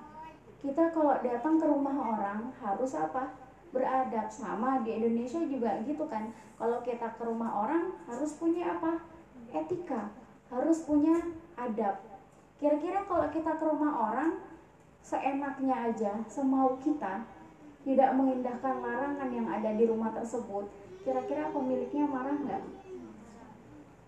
kita 0.59 0.91
kalau 0.91 1.15
datang 1.23 1.55
ke 1.55 1.65
rumah 1.67 1.95
orang 1.95 2.51
harus 2.59 2.91
apa? 2.97 3.31
Beradab 3.69 4.27
sama 4.33 4.81
di 4.81 4.97
Indonesia 4.97 5.39
juga 5.45 5.79
gitu 5.85 6.03
kan. 6.09 6.33
Kalau 6.57 6.83
kita 6.83 7.15
ke 7.15 7.23
rumah 7.23 7.53
orang 7.63 7.95
harus 8.09 8.35
punya 8.35 8.75
apa? 8.75 8.99
Etika 9.53 10.11
harus 10.49 10.81
punya 10.83 11.15
adab. 11.55 12.01
Kira-kira 12.59 13.05
kalau 13.07 13.29
kita 13.31 13.55
ke 13.55 13.63
rumah 13.63 13.93
orang, 14.11 14.31
seenaknya 14.99 15.93
aja, 15.93 16.11
semau 16.27 16.75
kita, 16.83 17.23
tidak 17.87 18.09
mengindahkan 18.17 18.83
larangan 18.83 19.29
yang 19.31 19.47
ada 19.47 19.71
di 19.71 19.87
rumah 19.87 20.11
tersebut, 20.11 20.67
kira-kira 21.03 21.51
pemiliknya 21.53 22.05
marah 22.05 22.35
nggak? 22.35 22.63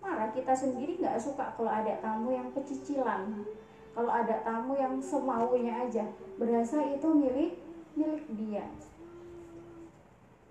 Marah, 0.02 0.28
kita 0.34 0.52
sendiri 0.52 0.98
nggak 0.98 1.18
suka 1.20 1.54
kalau 1.54 1.70
ada 1.70 1.94
tamu 2.02 2.34
yang 2.34 2.50
pecicilan. 2.50 3.46
Kalau 3.92 4.08
ada 4.08 4.40
tamu 4.40 4.72
yang 4.72 4.96
semaunya 4.98 5.84
aja, 5.84 6.08
berasa 6.40 6.80
itu 6.88 7.08
milik 7.12 7.60
milik 7.92 8.24
dia. 8.34 8.64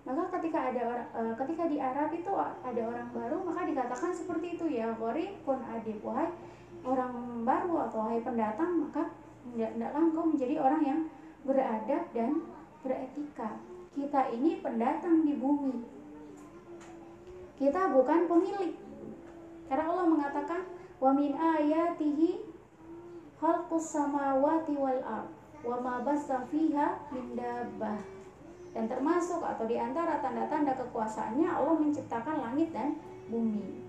Maka 0.02 0.34
ketika 0.38 0.74
ada 0.74 0.82
orang, 0.82 1.08
uh, 1.14 1.34
ketika 1.38 1.70
di 1.70 1.78
Arab 1.78 2.10
itu 2.10 2.32
ada 2.38 2.82
orang 2.82 3.06
baru, 3.14 3.38
maka 3.46 3.66
dikatakan 3.66 4.10
seperti 4.10 4.58
itu 4.58 4.66
ya, 4.66 4.90
kori 4.98 5.38
kun 5.46 5.62
adib 5.62 6.02
wahai 6.02 6.26
orang 6.82 7.46
baru 7.46 7.86
atau 7.86 8.02
wahai 8.02 8.18
pendatang, 8.18 8.82
maka 8.82 9.14
hendaklah 9.54 10.02
engkau 10.02 10.26
menjadi 10.26 10.58
orang 10.58 10.82
yang 10.82 11.00
beradab 11.46 12.02
dan 12.10 12.42
beretika. 12.82 13.58
Kita 13.94 14.30
ini 14.34 14.58
pendatang 14.58 15.22
di 15.22 15.38
bumi. 15.38 16.01
Kita 17.56 17.92
bukan 17.92 18.28
pemilik. 18.28 18.72
Karena 19.68 19.84
Allah 19.88 20.06
mengatakan 20.08 20.68
wa 21.00 21.10
min 21.16 21.32
ayatihi 21.32 22.44
khalqus 23.40 23.86
samawati 23.96 24.76
wal 24.76 25.02
ard 25.02 25.28
wa 25.62 25.76
ma 25.78 25.94
bassa 26.02 26.44
fiha 26.50 27.06
min 27.14 27.38
dabbah 27.38 28.02
dan 28.72 28.88
termasuk 28.88 29.44
atau 29.44 29.68
di 29.68 29.76
antara 29.76 30.24
tanda-tanda 30.24 30.72
kekuasaannya 30.80 31.48
Allah 31.48 31.76
menciptakan 31.76 32.36
langit 32.40 32.72
dan 32.72 32.96
bumi. 33.28 33.84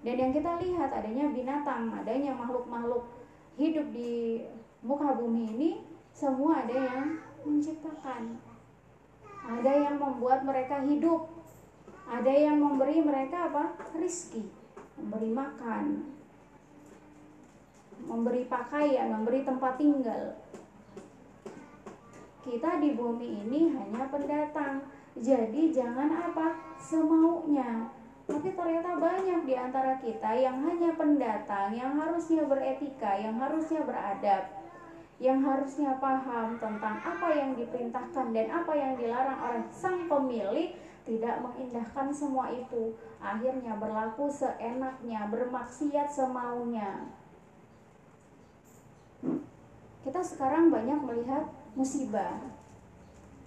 Dan 0.00 0.16
yang 0.16 0.32
kita 0.32 0.56
lihat 0.64 0.88
adanya 0.88 1.28
binatang, 1.28 1.92
adanya 1.92 2.32
makhluk-makhluk 2.32 3.04
hidup 3.60 3.84
di 3.92 4.46
muka 4.80 5.12
bumi 5.18 5.44
ini 5.58 5.70
semua 6.16 6.64
ada 6.64 6.72
yang 6.72 7.20
menciptakan. 7.44 8.40
Ada 9.48 9.72
yang 9.88 9.96
membuat 9.96 10.44
mereka 10.44 10.84
hidup. 10.84 11.32
Ada 12.08 12.32
yang 12.32 12.60
memberi 12.60 13.00
mereka 13.00 13.48
apa? 13.48 13.76
Rizki, 13.96 14.44
memberi 14.96 15.28
makan, 15.32 16.08
memberi 18.04 18.48
pakaian, 18.48 19.12
memberi 19.12 19.44
tempat 19.44 19.76
tinggal 19.76 20.36
kita 22.48 22.80
di 22.80 22.96
bumi 22.96 23.44
ini 23.44 23.76
hanya 23.76 24.08
pendatang. 24.08 24.80
Jadi 25.18 25.68
jangan 25.68 26.08
apa? 26.08 26.56
Semaunya. 26.80 27.92
Tapi 28.24 28.52
ternyata 28.52 28.96
banyak 28.96 29.40
di 29.44 29.54
antara 29.56 29.96
kita 30.00 30.36
yang 30.36 30.60
hanya 30.64 30.92
pendatang, 30.96 31.72
yang 31.72 31.96
harusnya 31.96 32.44
beretika, 32.44 33.16
yang 33.16 33.40
harusnya 33.40 33.80
beradab, 33.84 34.42
yang 35.18 35.42
harusnya 35.42 35.98
paham 35.98 36.62
tentang 36.62 36.94
apa 37.02 37.28
yang 37.34 37.58
diperintahkan 37.58 38.30
dan 38.30 38.46
apa 38.54 38.72
yang 38.78 38.94
dilarang 38.94 39.38
oleh 39.42 39.64
sang 39.74 40.06
pemilik, 40.06 40.78
tidak 41.02 41.42
mengindahkan 41.42 42.14
semua 42.14 42.54
itu. 42.54 42.94
Akhirnya 43.18 43.74
berlaku 43.74 44.30
seenaknya, 44.30 45.26
bermaksiat 45.26 46.06
semaunya. 46.06 47.10
Kita 50.06 50.22
sekarang 50.22 50.70
banyak 50.70 51.02
melihat 51.02 51.50
musibah. 51.74 52.38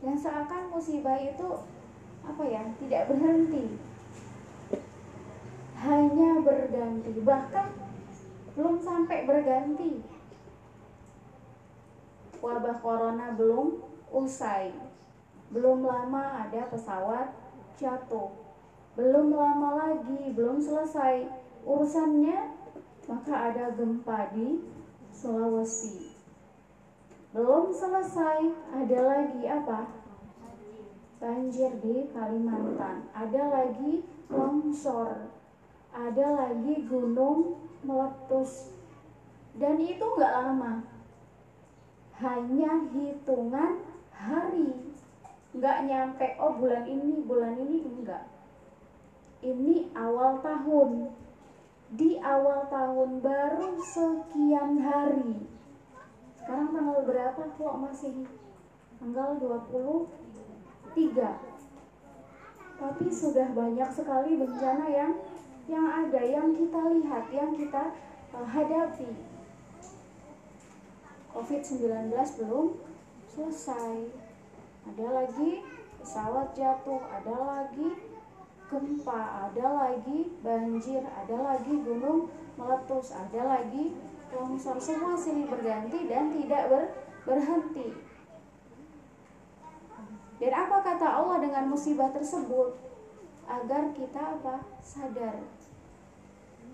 Dan 0.03 0.19
seakan 0.19 0.75
musibah 0.75 1.15
itu 1.23 1.47
apa 2.27 2.43
ya? 2.51 2.67
Tidak 2.83 3.03
berhenti. 3.07 3.79
Hanya 5.79 6.31
berganti. 6.43 7.15
Bahkan 7.23 7.67
belum 8.59 8.75
sampai 8.83 9.23
berganti 9.23 10.10
wabah 12.41 12.77
corona 12.81 13.37
belum 13.37 13.79
usai. 14.11 14.73
Belum 15.53 15.85
lama 15.85 16.47
ada 16.47 16.67
pesawat 16.67 17.31
jatuh. 17.77 18.33
Belum 18.97 19.31
lama 19.31 19.69
lagi 19.77 20.35
belum 20.35 20.59
selesai. 20.59 21.29
Urusannya 21.63 22.57
maka 23.05 23.53
ada 23.53 23.71
gempa 23.77 24.33
di 24.33 24.59
Sulawesi. 25.11 26.11
Belum 27.31 27.71
selesai, 27.71 28.51
ada 28.75 28.99
lagi 29.07 29.43
apa? 29.47 29.87
Banjir 31.21 31.71
di 31.79 32.11
Kalimantan, 32.11 33.07
ada 33.15 33.43
lagi 33.47 34.03
longsor, 34.27 35.31
ada 35.95 36.27
lagi 36.27 36.83
gunung 36.87 37.55
meletus. 37.87 38.75
dan 39.51 39.75
itu 39.83 39.99
nggak 39.99 40.31
lama 40.31 40.79
hanya 42.21 42.71
hitungan 42.93 43.81
hari. 44.13 44.71
Nggak 45.51 45.77
nyampe 45.89 46.27
oh 46.39 46.55
bulan 46.55 46.87
ini 46.87 47.25
bulan 47.25 47.57
ini 47.59 47.83
enggak. 47.83 48.23
Ini 49.41 49.89
awal 49.97 50.39
tahun. 50.45 51.11
Di 51.91 52.21
awal 52.23 52.71
tahun 52.71 53.19
baru 53.19 53.75
sekian 53.83 54.79
hari. 54.79 55.43
Sekarang 56.39 56.71
tanggal 56.71 57.03
berapa 57.03 57.43
kok 57.57 57.75
masih 57.83 58.23
tanggal 59.01 59.35
23 59.41 60.05
tapi 62.81 63.05
sudah 63.13 63.53
banyak 63.53 63.89
sekali 63.93 64.41
bencana 64.41 64.89
yang 64.89 65.13
yang 65.69 65.85
ada 65.85 66.21
yang 66.25 66.49
kita 66.57 66.81
lihat 66.97 67.25
yang 67.29 67.53
kita 67.53 67.93
uh, 68.33 68.45
hadapi 68.49 69.09
COVID-19 71.31 72.11
belum 72.13 72.67
selesai 73.31 74.11
ada 74.87 75.07
lagi 75.13 75.63
pesawat 76.01 76.51
jatuh 76.57 76.99
ada 77.07 77.35
lagi 77.37 77.95
gempa 78.67 79.51
ada 79.51 79.67
lagi 79.67 80.31
banjir 80.43 81.03
ada 81.03 81.37
lagi 81.39 81.73
gunung 81.81 82.27
meletus 82.59 83.15
ada 83.15 83.59
lagi 83.59 83.95
longsor 84.31 84.79
semua 84.79 85.15
silih 85.15 85.47
berganti 85.47 86.07
dan 86.07 86.31
tidak 86.31 86.63
ber, 86.71 86.83
berhenti 87.27 88.11
dan 90.41 90.57
apa 90.57 90.81
kata 90.81 91.05
Allah 91.05 91.37
dengan 91.37 91.69
musibah 91.69 92.09
tersebut? 92.09 92.73
Agar 93.45 93.93
kita 93.93 94.41
apa? 94.41 94.65
Sadar. 94.81 95.37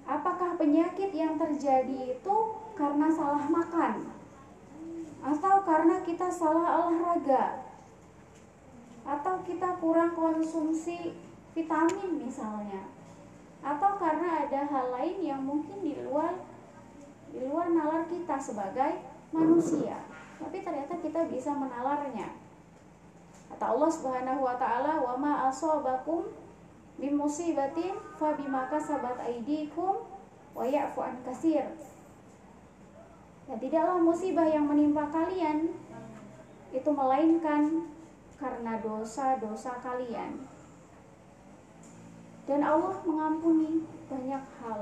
Apakah 0.07 0.55
penyakit 0.55 1.11
yang 1.11 1.35
terjadi 1.35 2.15
itu 2.15 2.37
karena 2.79 3.11
salah 3.11 3.43
makan? 3.43 4.07
Atau 5.27 5.55
karena 5.67 5.99
kita 6.07 6.31
salah 6.31 6.87
olahraga? 6.87 7.67
Atau 9.03 9.43
kita 9.43 9.75
kurang 9.83 10.15
konsumsi 10.15 11.11
vitamin 11.51 12.23
misalnya? 12.23 12.87
Atau 13.59 13.99
karena 13.99 14.47
ada 14.47 14.63
hal 14.63 14.87
lain 14.95 15.17
yang 15.19 15.43
mungkin 15.43 15.83
di 15.83 15.99
luar 15.99 16.31
di 17.27 17.43
luar 17.43 17.67
nalar 17.67 18.07
kita 18.07 18.39
sebagai 18.39 19.03
manusia. 19.35 19.99
Tapi 20.39 20.63
ternyata 20.63 20.95
kita 21.03 21.27
bisa 21.27 21.51
menalarnya. 21.51 22.31
Kata 23.51 23.75
Allah 23.75 23.91
Subhanahu 23.91 24.47
wa 24.47 24.55
taala, 24.55 25.03
"Wa 25.03 25.19
ma 25.19 25.51
asabakum 25.51 26.31
min 26.95 27.19
musibatin 27.19 27.99
fa 28.15 28.31
bima 28.39 28.71
kasabat 28.71 29.19
aydikum 29.19 30.07
wa 30.55 30.63
ya'fu 30.63 31.03
an 31.03 31.19
katsir." 31.27 31.67
Ya 33.47 33.55
tidaklah 33.55 33.99
musibah 34.03 34.47
yang 34.47 34.67
menimpa 34.67 35.07
kalian 35.07 35.71
itu 36.75 36.89
melainkan 36.91 37.87
karena 38.35 38.77
dosa-dosa 38.83 39.79
kalian. 39.79 40.43
Dan 42.43 42.63
Allah 42.63 42.95
mengampuni 43.07 43.87
banyak 44.07 44.43
hal. 44.63 44.81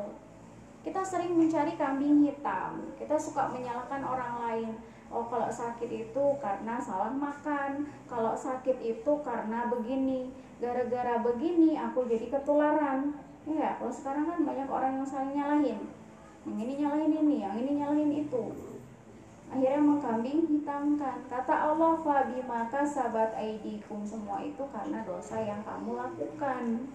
Kita 0.81 1.01
sering 1.01 1.33
mencari 1.33 1.73
kambing 1.77 2.25
hitam. 2.25 2.89
Kita 2.97 3.17
suka 3.17 3.49
menyalahkan 3.49 4.01
orang 4.05 4.33
lain 4.41 4.69
oh 5.13 5.25
kalau 5.29 5.47
sakit 5.47 5.89
itu 5.89 6.25
karena 6.41 6.81
salah 6.81 7.13
makan 7.13 7.85
kalau 8.09 8.33
sakit 8.33 8.77
itu 8.81 9.13
karena 9.21 9.69
begini 9.69 10.27
gara-gara 10.57 11.21
begini 11.21 11.77
aku 11.77 12.03
jadi 12.03 12.27
ketularan 12.27 13.13
ya 13.45 13.77
kalau 13.77 13.93
sekarang 13.93 14.25
kan 14.25 14.39
banyak 14.41 14.67
orang 14.67 14.91
yang 14.99 15.07
saling 15.07 15.33
nyalahin 15.37 15.79
yang 16.45 16.57
ini 16.61 16.73
nyalahin 16.77 17.13
ini 17.13 17.35
yang 17.41 17.55
ini 17.57 17.71
nyalahin 17.81 18.11
itu. 18.21 18.43
Akhirnya 19.49 19.81
mengkambing 19.81 20.45
hitamkan 20.49 21.21
kata 21.29 21.53
Allah 21.53 21.97
fabi 22.01 22.41
maka 22.45 22.81
sahabat 22.81 23.33
aidikum 23.37 24.01
semua 24.01 24.41
itu 24.41 24.61
karena 24.69 25.01
dosa 25.05 25.41
yang 25.41 25.61
kamu 25.65 25.97
lakukan. 25.97 26.89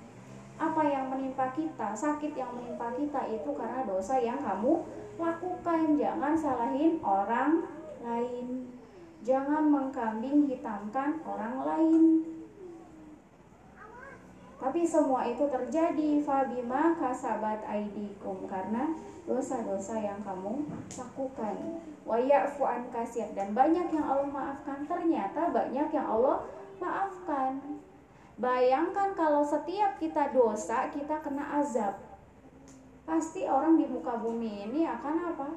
Apa 0.60 0.82
yang 0.84 1.08
menimpa 1.08 1.50
kita? 1.56 1.96
Sakit 1.96 2.36
yang 2.36 2.52
menimpa 2.52 2.92
kita 2.92 3.26
itu 3.32 3.50
karena 3.56 3.80
dosa 3.88 4.20
yang 4.20 4.38
kamu 4.38 4.82
lakukan. 5.16 5.96
Jangan 5.96 6.34
salahin 6.36 7.00
orang 7.00 7.64
lain. 8.04 8.68
Jangan 9.24 9.72
mengkambing 9.72 10.46
hitamkan 10.52 11.16
orang 11.24 11.64
lain. 11.64 12.02
Tapi 14.60 14.84
semua 14.84 15.24
itu 15.24 15.48
terjadi. 15.48 16.20
Fabima 16.20 16.92
kasabat 17.00 17.64
aidikum 17.64 18.44
karena 18.44 18.92
dosa-dosa 19.28 20.00
yang 20.00 20.20
kamu 20.24 20.68
lakukan. 20.96 21.56
Wa 22.04 22.16
ya'fu 22.16 22.62
an 22.64 22.88
kasir 22.94 23.28
dan 23.36 23.52
banyak 23.52 23.88
yang 23.92 24.06
Allah 24.06 24.28
maafkan. 24.28 24.84
Ternyata 24.88 25.52
banyak 25.52 25.88
yang 25.92 26.06
Allah 26.06 26.44
maafkan. 26.80 27.80
Bayangkan 28.40 29.12
kalau 29.12 29.44
setiap 29.44 30.00
kita 30.00 30.32
dosa 30.32 30.88
kita 30.88 31.20
kena 31.20 31.60
azab. 31.60 32.00
Pasti 33.04 33.44
orang 33.44 33.76
di 33.76 33.84
muka 33.90 34.16
bumi 34.16 34.70
ini 34.70 34.86
akan 34.86 35.34
apa? 35.34 35.48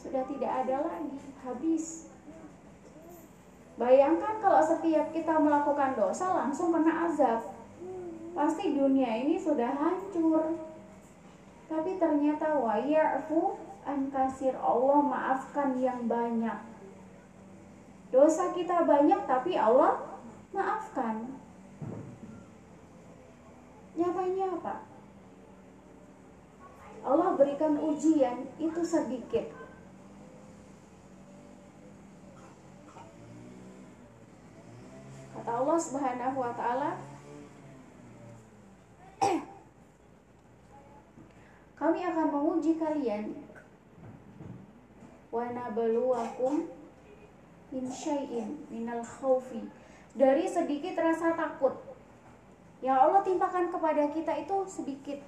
sudah 0.00 0.24
tidak 0.24 0.52
ada 0.64 0.76
lagi, 0.88 1.20
habis. 1.44 2.08
Bayangkan 3.76 4.40
kalau 4.40 4.60
setiap 4.64 5.12
kita 5.12 5.36
melakukan 5.36 5.92
dosa 5.96 6.32
langsung 6.32 6.72
kena 6.72 7.08
azab. 7.08 7.52
Pasti 8.32 8.72
dunia 8.72 9.20
ini 9.20 9.36
sudah 9.36 9.76
hancur. 9.76 10.69
Tapi 11.70 12.02
ternyata 12.02 12.58
wa'ya'fu 12.58 13.54
an 13.86 14.10
kasir 14.10 14.58
Allah 14.58 14.98
maafkan 15.06 15.78
yang 15.78 16.10
banyak. 16.10 16.58
Dosa 18.10 18.50
kita 18.50 18.82
banyak 18.82 19.22
tapi 19.30 19.54
Allah 19.54 20.18
maafkan. 20.50 21.30
Nyatanya 23.94 24.46
apa? 24.58 24.74
Allah 27.00 27.32
berikan 27.38 27.80
ujian 27.80 28.44
itu 28.60 28.84
sedikit 28.84 29.48
Kata 35.40 35.56
Allah 35.56 35.78
Subhanahu 35.80 36.36
wa 36.36 36.52
taala 36.52 37.00
Kami 41.80 42.04
akan 42.04 42.26
menguji 42.28 42.76
kalian. 42.76 43.40
Wa 45.32 45.48
nabluwakum 45.48 46.68
min 47.72 47.84
syai'in 47.88 48.60
minal 48.68 49.00
khaufi 49.00 49.64
dari 50.12 50.44
sedikit 50.44 51.00
rasa 51.00 51.32
takut. 51.32 51.72
Yang 52.84 52.98
Allah 53.00 53.22
timpakan 53.24 53.72
kepada 53.72 54.12
kita 54.12 54.32
itu 54.44 54.56
sedikit. 54.68 55.24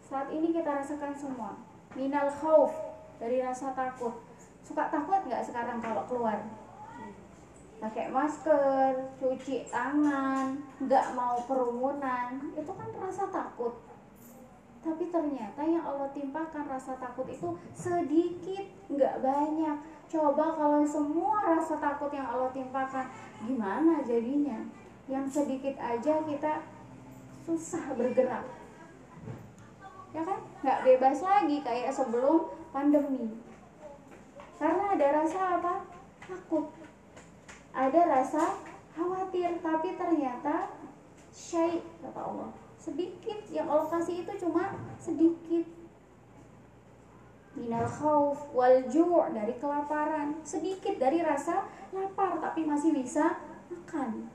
Saat 0.00 0.32
ini 0.32 0.56
kita 0.56 0.80
rasakan 0.80 1.12
semua. 1.12 1.60
Minal 1.92 2.32
khauf 2.32 2.72
dari 3.20 3.44
rasa 3.44 3.76
takut. 3.76 4.16
Suka 4.64 4.88
takut 4.88 5.20
nggak 5.28 5.44
sekarang 5.44 5.76
kalau 5.84 6.08
keluar? 6.08 6.40
Pakai 7.82 8.14
masker, 8.14 8.94
cuci 9.18 9.66
tangan, 9.66 10.54
nggak 10.78 11.18
mau 11.18 11.34
kerumunan, 11.50 12.38
itu 12.54 12.70
kan 12.70 12.88
rasa 12.96 13.26
takut. 13.28 13.74
Tapi 14.82 15.14
ternyata 15.14 15.62
yang 15.62 15.86
Allah 15.86 16.10
timpakan 16.10 16.66
rasa 16.66 16.98
takut 16.98 17.30
itu 17.30 17.54
sedikit, 17.70 18.66
nggak 18.90 19.22
banyak. 19.22 19.78
Coba 20.10 20.58
kalau 20.58 20.82
semua 20.82 21.38
rasa 21.54 21.78
takut 21.78 22.10
yang 22.10 22.26
Allah 22.26 22.50
timpakan, 22.50 23.06
gimana 23.46 24.02
jadinya? 24.02 24.58
Yang 25.06 25.42
sedikit 25.42 25.78
aja 25.78 26.18
kita 26.26 26.52
susah 27.46 27.94
bergerak. 27.94 28.42
Ya 30.10 30.22
kan? 30.26 30.40
Nggak 30.66 30.80
bebas 30.82 31.18
lagi 31.22 31.56
kayak 31.62 31.94
sebelum 31.94 32.50
pandemi. 32.74 33.30
Karena 34.58 34.98
ada 34.98 35.06
rasa 35.22 35.40
apa? 35.62 35.74
Takut 36.26 36.82
ada 37.72 38.00
rasa 38.04 38.60
khawatir 38.92 39.56
tapi 39.64 39.96
ternyata 39.96 40.68
syai 41.32 41.80
kata 42.04 42.20
Allah 42.20 42.52
sedikit 42.82 43.38
yang 43.54 43.70
Allah 43.70 43.86
kasih 43.86 44.26
itu 44.26 44.32
cuma 44.42 44.74
sedikit. 44.98 45.62
Minal 47.54 47.86
khauf 47.86 48.50
wal 48.50 48.82
ju' 48.90 49.30
dari 49.30 49.54
kelaparan. 49.62 50.42
Sedikit 50.42 50.98
dari 50.98 51.22
rasa 51.22 51.70
lapar 51.94 52.42
tapi 52.42 52.66
masih 52.66 52.90
bisa 52.90 53.38
makan. 53.70 54.26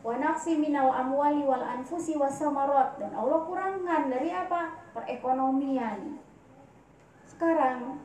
Wa 0.00 0.16
naqsi 0.16 0.56
minal 0.56 0.88
amwali 0.88 1.44
wal 1.44 1.60
anfusi 1.60 2.16
was 2.16 2.40
samarat. 2.40 2.96
Dan 2.96 3.12
Allah 3.12 3.44
kurangkan 3.44 4.08
dari 4.08 4.32
apa? 4.32 4.72
Perekonomian. 4.96 6.16
Sekarang 7.28 8.00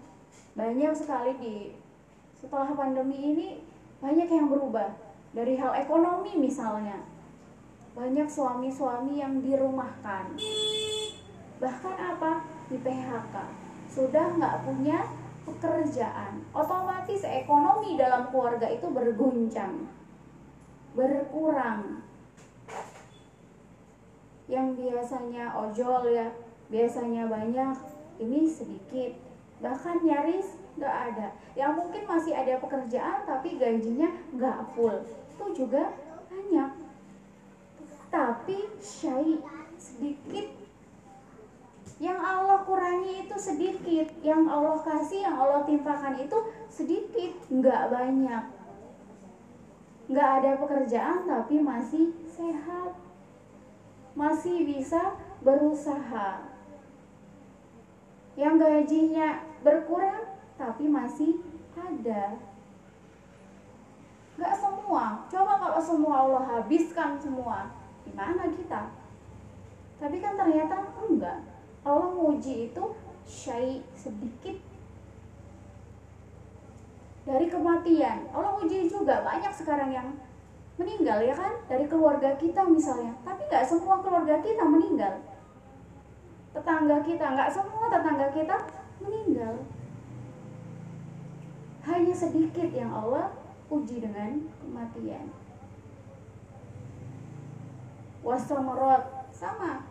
banyak 0.60 0.92
sekali 0.92 1.32
di 1.40 1.56
setelah 2.36 2.68
pandemi 2.76 3.32
ini 3.32 3.48
banyak 4.04 4.28
yang 4.28 4.52
berubah. 4.52 4.92
Dari 5.32 5.56
hal 5.56 5.78
ekonomi 5.78 6.34
misalnya 6.36 7.17
banyak 7.98 8.30
suami-suami 8.30 9.18
yang 9.18 9.42
dirumahkan. 9.42 10.38
Bahkan 11.58 11.96
apa? 11.98 12.46
Di 12.70 12.78
PHK 12.78 13.36
sudah 13.90 14.38
nggak 14.38 14.70
punya 14.70 15.02
pekerjaan. 15.50 16.46
Otomatis 16.54 17.26
ekonomi 17.26 17.98
dalam 17.98 18.30
keluarga 18.30 18.70
itu 18.70 18.86
berguncang. 18.94 19.90
Berkurang. 20.94 22.06
Yang 24.46 24.68
biasanya 24.78 25.58
ojol 25.58 26.14
ya 26.14 26.30
biasanya 26.70 27.26
banyak 27.26 27.74
ini 28.22 28.46
sedikit. 28.46 29.18
Bahkan 29.58 30.06
nyaris 30.06 30.62
nggak 30.78 30.96
ada. 31.10 31.34
Yang 31.58 31.72
mungkin 31.82 32.04
masih 32.06 32.38
ada 32.38 32.62
pekerjaan 32.62 33.26
tapi 33.26 33.58
gajinya 33.58 34.14
nggak 34.38 34.78
full. 34.78 35.02
Itu 35.34 35.66
juga 35.66 35.98
banyak 36.30 36.77
tapi 38.08 38.58
syai 38.80 39.42
sedikit 39.78 40.48
yang 41.98 42.22
Allah 42.22 42.62
kurangi 42.64 43.26
itu 43.26 43.36
sedikit 43.42 44.08
yang 44.22 44.46
Allah 44.46 44.78
kasih 44.86 45.26
yang 45.26 45.36
Allah 45.38 45.66
timpakan 45.66 46.22
itu 46.22 46.38
sedikit 46.70 47.32
nggak 47.50 47.84
banyak 47.90 48.44
nggak 50.08 50.30
ada 50.40 50.52
pekerjaan 50.62 51.26
tapi 51.26 51.60
masih 51.60 52.16
sehat 52.30 52.96
masih 54.18 54.66
bisa 54.66 55.14
berusaha. 55.46 56.42
Yang 58.34 58.54
gajinya 58.66 59.46
berkurang 59.62 60.26
tapi 60.58 60.90
masih 60.90 61.38
ada. 61.78 62.38
Gak 64.38 64.56
semua. 64.58 65.26
Coba 65.30 65.54
kalau 65.62 65.82
semua 65.82 66.16
Allah 66.26 66.44
habiskan 66.58 67.18
semua, 67.22 67.70
gimana 68.08 68.44
kita? 68.50 68.82
Tapi 70.00 70.18
kan 70.24 70.40
ternyata 70.40 70.76
enggak. 71.04 71.40
Allah 71.84 72.10
muji 72.12 72.72
itu 72.72 72.84
syai 73.28 73.84
sedikit 73.96 74.56
dari 77.28 77.48
kematian. 77.52 78.32
Allah 78.32 78.56
uji 78.64 78.88
juga 78.88 79.24
banyak 79.24 79.52
sekarang 79.52 79.92
yang 79.92 80.08
meninggal 80.78 81.20
ya 81.26 81.34
kan 81.34 81.54
dari 81.66 81.90
keluarga 81.90 82.38
kita 82.38 82.62
misalnya 82.70 83.10
tapi 83.26 83.50
nggak 83.50 83.66
semua 83.66 83.98
keluarga 83.98 84.38
kita 84.46 84.62
meninggal 84.62 85.26
tetangga 86.54 87.02
kita 87.02 87.26
nggak 87.34 87.50
semua 87.50 87.90
tetangga 87.90 88.30
kita 88.30 88.56
meninggal 89.02 89.54
hanya 91.82 92.14
sedikit 92.14 92.70
yang 92.70 92.94
Allah 92.94 93.34
uji 93.74 94.06
dengan 94.06 94.46
kematian 94.62 95.34
wasamarot 98.28 99.32
sama. 99.32 99.88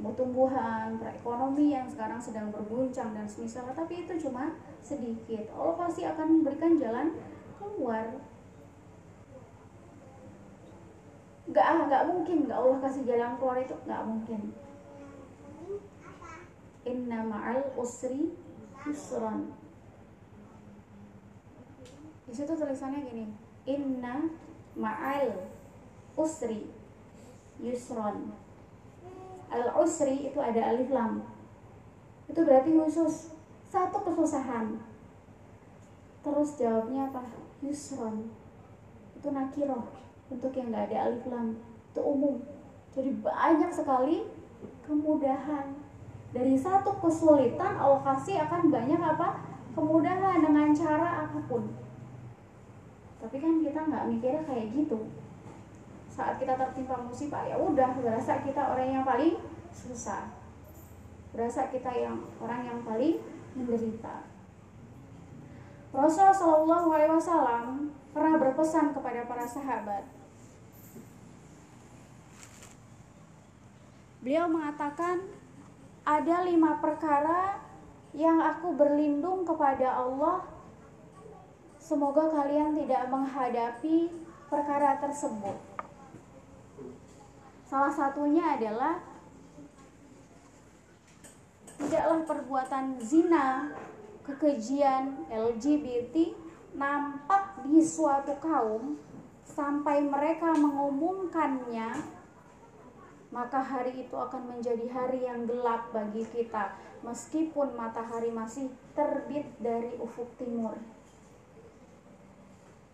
Tumbuhan 0.00 0.96
perekonomian 0.96 1.84
sekarang 1.84 2.16
sedang 2.16 2.48
berguncang 2.48 3.12
dan 3.12 3.28
semisal 3.28 3.68
tapi 3.76 4.06
itu 4.06 4.16
cuma 4.16 4.56
sedikit. 4.80 5.50
Allah 5.52 5.76
pasti 5.76 6.08
akan 6.08 6.40
memberikan 6.40 6.80
jalan 6.80 7.12
keluar. 7.60 8.08
Nggak 11.50 11.66
ah 11.66 11.80
nggak 11.84 12.06
mungkin. 12.08 12.48
Nggak 12.48 12.58
Allah 12.64 12.78
kasih 12.80 13.02
jalan 13.04 13.36
keluar 13.36 13.58
itu 13.60 13.76
nggak 13.84 14.02
mungkin. 14.08 14.40
Inna 16.88 17.20
ma'al 17.28 17.76
usri 17.76 18.32
yusron 18.88 19.52
di 22.24 22.32
situ 22.32 22.56
tulisannya 22.56 23.04
gini. 23.04 23.26
Inna 23.68 24.32
ma'al 24.80 25.44
usri 26.16 26.79
yusron. 27.60 28.32
Al 29.52 29.68
usri 29.76 30.32
itu 30.32 30.38
ada 30.40 30.72
alif 30.72 30.88
lam. 30.88 31.22
Itu 32.26 32.40
berarti 32.46 32.72
khusus. 32.74 33.36
Satu 33.70 34.02
kesusahan. 34.02 34.80
Terus 36.24 36.58
jawabnya 36.58 37.12
apa? 37.12 37.22
Yusron. 37.62 38.30
Itu 39.18 39.28
nakiroh. 39.30 39.84
Untuk 40.30 40.54
yang 40.56 40.72
nggak 40.72 40.90
ada 40.90 40.98
alif 41.10 41.24
lam. 41.28 41.58
Itu 41.92 42.00
umum. 42.00 42.40
Jadi 42.94 43.10
banyak 43.20 43.70
sekali 43.70 44.26
kemudahan. 44.86 45.76
Dari 46.30 46.54
satu 46.54 46.94
kesulitan 47.02 47.74
Allah 47.74 48.02
kasih 48.06 48.38
akan 48.46 48.70
banyak 48.70 48.98
apa? 49.02 49.42
Kemudahan 49.74 50.38
dengan 50.42 50.70
cara 50.70 51.26
apa 51.26 51.38
pun. 51.50 51.66
Tapi 53.18 53.36
kan 53.42 53.60
kita 53.60 53.80
nggak 53.82 54.06
mikirnya 54.08 54.42
kayak 54.46 54.70
gitu 54.72 55.10
saat 56.20 56.36
kita 56.36 56.52
tertimpa 56.52 57.00
musibah 57.00 57.48
ya 57.48 57.56
udah 57.56 57.96
berasa 57.96 58.44
kita 58.44 58.60
orang 58.60 59.00
yang 59.00 59.04
paling 59.08 59.40
susah 59.72 60.28
berasa 61.32 61.72
kita 61.72 61.88
yang 61.96 62.20
orang 62.36 62.60
yang 62.68 62.84
paling 62.84 63.16
menderita 63.56 64.28
Rasulullah 65.96 66.36
Shallallahu 66.36 66.88
Alaihi 66.92 67.16
Wasallam 67.16 67.64
pernah 68.12 68.36
berpesan 68.36 68.92
kepada 68.92 69.24
para 69.24 69.48
sahabat 69.48 70.04
Beliau 74.20 74.52
mengatakan 74.52 75.24
ada 76.04 76.44
lima 76.44 76.76
perkara 76.76 77.56
yang 78.12 78.36
aku 78.36 78.76
berlindung 78.76 79.48
kepada 79.48 79.96
Allah. 79.96 80.44
Semoga 81.80 82.28
kalian 82.28 82.76
tidak 82.76 83.08
menghadapi 83.08 84.12
perkara 84.52 85.00
tersebut. 85.00 85.69
Salah 87.70 87.94
satunya 87.94 88.58
adalah 88.58 88.98
tidaklah 91.78 92.26
perbuatan 92.26 92.98
zina, 92.98 93.70
kekejian 94.26 95.30
LGBT 95.30 96.34
nampak 96.74 97.62
di 97.70 97.78
suatu 97.78 98.34
kaum 98.42 98.98
sampai 99.46 100.02
mereka 100.02 100.50
mengumumkannya 100.50 102.18
maka 103.30 103.62
hari 103.62 104.02
itu 104.02 104.14
akan 104.18 104.58
menjadi 104.58 104.90
hari 104.90 105.22
yang 105.22 105.46
gelap 105.46 105.94
bagi 105.94 106.26
kita 106.26 106.74
meskipun 107.06 107.78
matahari 107.78 108.34
masih 108.34 108.66
terbit 108.98 109.46
dari 109.62 109.94
ufuk 110.02 110.26
timur. 110.34 110.74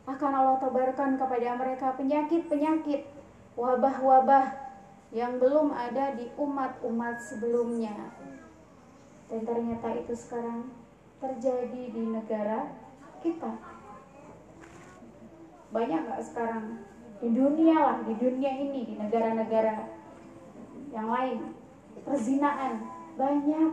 Akan 0.05 0.37
Allah 0.37 0.61
tebarkan 0.61 1.17
kepada 1.17 1.57
mereka 1.57 1.97
penyakit-penyakit 1.97 3.09
wabah-wabah 3.57 4.66
yang 5.15 5.39
belum 5.39 5.71
ada 5.71 6.19
di 6.19 6.27
umat-umat 6.35 7.23
sebelumnya. 7.23 8.15
Dan 9.27 9.43
ternyata 9.43 9.95
itu 9.95 10.15
sekarang 10.15 10.71
terjadi 11.19 11.83
di 11.91 12.03
negara 12.07 12.71
kita. 13.23 13.59
Banyak 15.71 16.01
nggak 16.07 16.25
sekarang? 16.27 16.83
Di 17.17 17.33
dunia 17.33 17.77
lah 17.81 17.99
di 18.05 18.15
dunia 18.15 18.53
ini 18.61 18.87
di 18.87 18.95
negara-negara 18.95 19.89
yang 20.95 21.09
lain. 21.11 21.39
Perzinaan 22.07 22.87
banyak. 23.19 23.73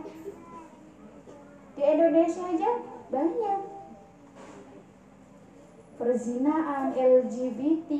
Di 1.74 1.82
Indonesia 1.82 2.42
aja 2.50 2.70
banyak. 3.14 3.60
Perzinaan 5.94 6.90
LGBT 6.98 7.90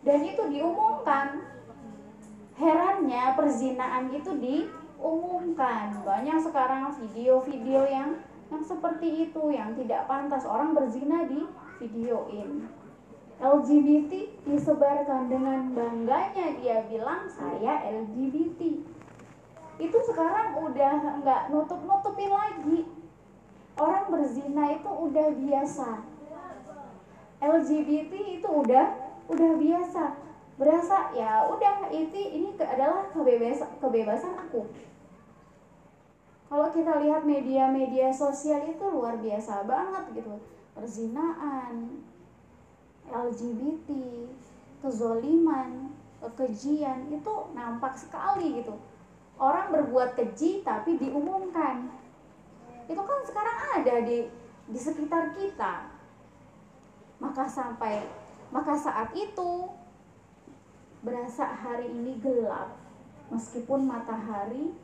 dan 0.00 0.18
itu 0.24 0.42
diumumkan 0.48 1.49
herannya 2.60 3.24
perzinaan 3.32 4.12
itu 4.12 4.36
diumumkan. 4.36 6.04
Banyak 6.04 6.38
sekarang 6.44 6.92
video-video 7.00 7.88
yang 7.88 8.20
yang 8.50 8.62
seperti 8.66 9.30
itu 9.30 9.42
yang 9.54 9.72
tidak 9.78 10.10
pantas 10.10 10.42
orang 10.42 10.74
berzina 10.74 11.22
di 11.30 11.46
videoin 11.78 12.66
LGBT 13.38 14.42
disebarkan 14.42 15.30
dengan 15.30 15.72
bangganya 15.72 16.58
dia 16.60 16.84
bilang 16.90 17.30
saya 17.30 17.80
LGBT 17.88 18.60
itu 19.80 19.98
sekarang 20.12 20.60
udah 20.60 21.24
nggak 21.24 21.42
nutup-nutupin 21.48 22.28
lagi. 22.28 22.84
Orang 23.80 24.12
berzina 24.12 24.76
itu 24.76 24.90
udah 24.92 25.28
biasa. 25.32 25.88
LGBT 27.40 28.12
itu 28.36 28.48
udah 28.50 28.92
udah 29.30 29.52
biasa 29.56 30.29
berasa 30.60 31.08
ya 31.16 31.48
udah 31.48 31.88
itu 31.88 32.20
ini 32.20 32.52
adalah 32.60 33.08
kebebasan 33.08 33.80
kebebasan 33.80 34.36
aku 34.36 34.68
kalau 36.52 36.68
kita 36.68 37.00
lihat 37.00 37.24
media-media 37.24 38.12
sosial 38.12 38.68
itu 38.68 38.84
luar 38.84 39.16
biasa 39.16 39.64
banget 39.64 40.20
gitu 40.20 40.36
perzinaan 40.76 42.04
LGBT, 43.10 43.88
kezoliman, 44.80 45.90
kejian 46.38 47.10
itu 47.10 47.34
nampak 47.52 47.98
sekali 47.98 48.62
gitu. 48.62 48.78
Orang 49.40 49.72
berbuat 49.72 50.14
keji 50.14 50.62
tapi 50.62 51.00
diumumkan. 51.00 51.90
Itu 52.86 53.02
kan 53.02 53.20
sekarang 53.26 53.58
ada 53.82 53.94
di 54.04 54.28
di 54.70 54.78
sekitar 54.78 55.34
kita. 55.34 55.90
Maka 57.18 57.44
sampai 57.48 58.04
maka 58.54 58.76
saat 58.76 59.10
itu 59.16 59.50
berasa 61.00 61.48
hari 61.48 61.88
ini 61.88 62.20
gelap 62.20 62.76
meskipun 63.32 63.88
matahari 63.88 64.74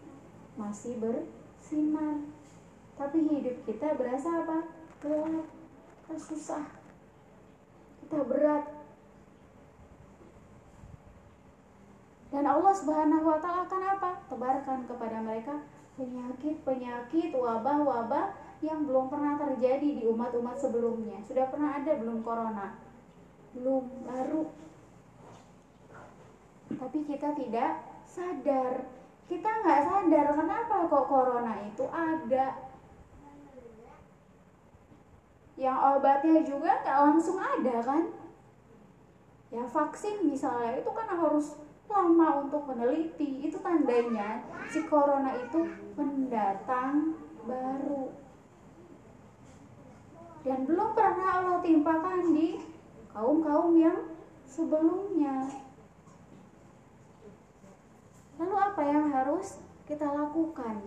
masih 0.57 0.96
bersinar. 0.96 2.24
tapi 2.96 3.29
hidup 3.29 3.61
kita 3.68 3.92
berasa 4.00 4.44
apa? 4.44 4.59
Gelap 5.05 5.44
kita 6.09 6.16
susah 6.16 6.64
kita 8.07 8.22
berat. 8.22 8.64
Dan 12.31 12.46
Allah 12.46 12.74
Subhanahu 12.74 13.26
wa 13.26 13.38
taala 13.42 13.66
akan 13.66 13.83
apa? 13.98 14.11
Tebarkan 14.31 14.79
kepada 14.87 15.18
mereka 15.18 15.55
penyakit-penyakit 15.98 17.35
wabah-wabah 17.35 18.31
yang 18.62 18.87
belum 18.87 19.11
pernah 19.11 19.35
terjadi 19.42 19.88
di 19.98 20.05
umat-umat 20.07 20.55
sebelumnya. 20.55 21.18
Sudah 21.26 21.50
pernah 21.50 21.83
ada 21.83 21.98
belum 21.98 22.22
corona? 22.22 22.79
Belum 23.59 23.90
baru 24.07 24.55
tapi 26.74 26.98
kita 27.07 27.31
tidak 27.38 27.87
sadar. 28.02 28.83
Kita 29.26 29.50
nggak 29.62 29.83
sadar 29.87 30.26
kenapa 30.35 30.74
kok 30.90 31.07
corona 31.07 31.55
itu 31.62 31.85
ada? 31.90 32.46
Yang 35.57 35.79
obatnya 35.79 36.38
juga 36.42 36.70
nggak 36.83 37.00
langsung 37.07 37.38
ada 37.38 37.76
kan? 37.83 38.05
Ya 39.55 39.62
vaksin 39.62 40.26
misalnya 40.26 40.83
itu 40.83 40.90
kan 40.90 41.07
harus 41.07 41.59
lama 41.87 42.46
untuk 42.46 42.66
meneliti. 42.66 43.46
Itu 43.46 43.62
tandanya 43.62 44.42
si 44.66 44.83
corona 44.90 45.38
itu 45.38 45.70
pendatang 45.94 47.14
baru. 47.46 48.11
Dan 50.46 50.62
belum 50.62 50.94
pernah 50.94 51.42
Allah 51.42 51.59
timpakan 51.59 52.31
di 52.31 52.62
kaum-kaum 53.11 53.74
yang 53.74 53.98
sebelumnya 54.46 55.65
lalu 58.37 58.57
apa 58.57 58.83
yang 58.85 59.07
harus 59.12 59.61
kita 59.88 60.05
lakukan 60.05 60.81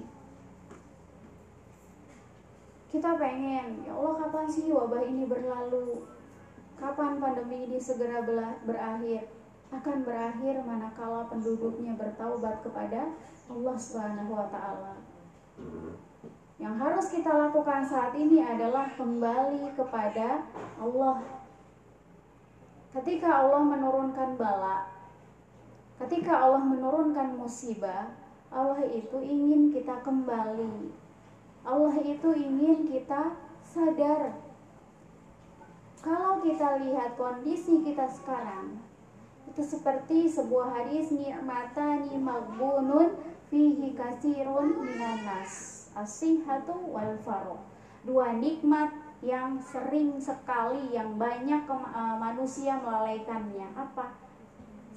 kita 2.90 3.16
pengen 3.22 3.86
ya 3.86 3.94
Allah 3.94 4.14
kapan 4.26 4.46
sih 4.50 4.74
wabah 4.74 5.06
ini 5.06 5.30
berlalu 5.30 6.10
kapan 6.80 7.22
pandemi 7.22 7.70
ini 7.70 7.78
segera 7.78 8.26
berakhir 8.66 9.30
akan 9.70 10.02
berakhir 10.02 10.66
manakala 10.66 11.30
penduduknya 11.30 11.94
bertaubat 11.94 12.66
kepada 12.66 13.14
Allah 13.50 13.76
Subhanahu 13.78 14.34
wa 14.34 14.48
taala. 14.50 14.98
Yang 16.58 16.76
harus 16.82 17.06
kita 17.14 17.32
lakukan 17.32 17.86
saat 17.86 18.18
ini 18.18 18.42
adalah 18.42 18.90
kembali 18.98 19.78
kepada 19.78 20.44
Allah. 20.82 21.22
Ketika 22.90 23.46
Allah 23.46 23.62
menurunkan 23.62 24.36
bala, 24.36 24.90
ketika 26.06 26.34
Allah 26.40 26.64
menurunkan 26.64 27.36
musibah, 27.36 28.12
Allah 28.50 28.82
itu 28.88 29.20
ingin 29.22 29.70
kita 29.70 30.02
kembali. 30.02 30.90
Allah 31.68 31.96
itu 32.02 32.30
ingin 32.34 32.88
kita 32.88 33.36
sadar. 33.62 34.34
Kalau 36.00 36.40
kita 36.40 36.80
lihat 36.80 37.20
kondisi 37.20 37.84
kita 37.84 38.08
sekarang, 38.08 38.80
itu 39.50 39.62
seperti 39.66 40.30
sebuah 40.30 40.78
hadis 40.78 41.12
ni'matani 41.12 42.16
maghbunun 42.22 43.18
fihi 43.50 43.98
kasirun 43.98 44.78
minanas 44.86 45.90
asihatu 45.98 46.78
wal 46.94 47.18
faro 47.26 47.58
dua 48.06 48.38
nikmat 48.38 48.94
yang 49.20 49.60
sering 49.60 50.16
sekali 50.22 50.96
yang 50.96 51.20
banyak 51.20 51.68
uh, 51.68 52.16
manusia 52.16 52.80
melalaikannya 52.80 53.68
apa 53.76 54.16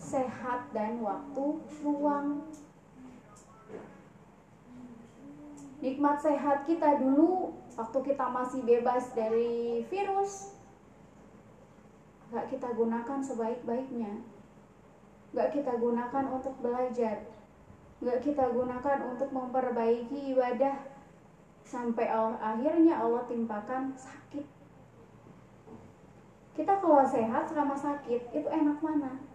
sehat 0.02 0.74
dan 0.74 0.98
waktu 0.98 1.62
luang. 1.86 2.42
Nikmat 5.78 6.18
sehat 6.18 6.66
kita 6.66 6.98
dulu 6.98 7.54
waktu 7.78 7.98
kita 8.02 8.26
masih 8.30 8.60
bebas 8.66 9.14
dari 9.14 9.82
virus. 9.86 10.58
Gak 12.34 12.50
kita 12.50 12.74
gunakan 12.74 13.18
sebaik-baiknya. 13.22 14.22
Nggak 15.32 15.48
kita 15.58 15.72
gunakan 15.78 16.24
untuk 16.28 16.54
belajar. 16.60 17.24
Nggak 17.98 18.20
kita 18.20 18.44
gunakan 18.52 18.98
untuk 19.10 19.30
memperbaiki 19.30 20.36
ibadah. 20.36 20.76
Sampai 21.62 22.10
akhirnya 22.38 23.00
Allah 23.00 23.24
timpakan 23.26 23.96
sakit. 23.96 24.44
Kita 26.52 26.78
kalau 26.84 27.04
sehat 27.08 27.48
selama 27.48 27.72
sakit 27.72 28.28
itu 28.32 28.48
enak 28.48 28.78
mana 28.84 29.31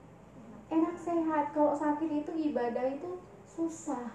enak 0.67 0.95
sehat. 0.99 1.55
Kalau 1.55 1.73
sakit 1.75 2.23
itu 2.23 2.31
ibadah 2.51 2.85
itu 2.91 3.19
susah. 3.47 4.11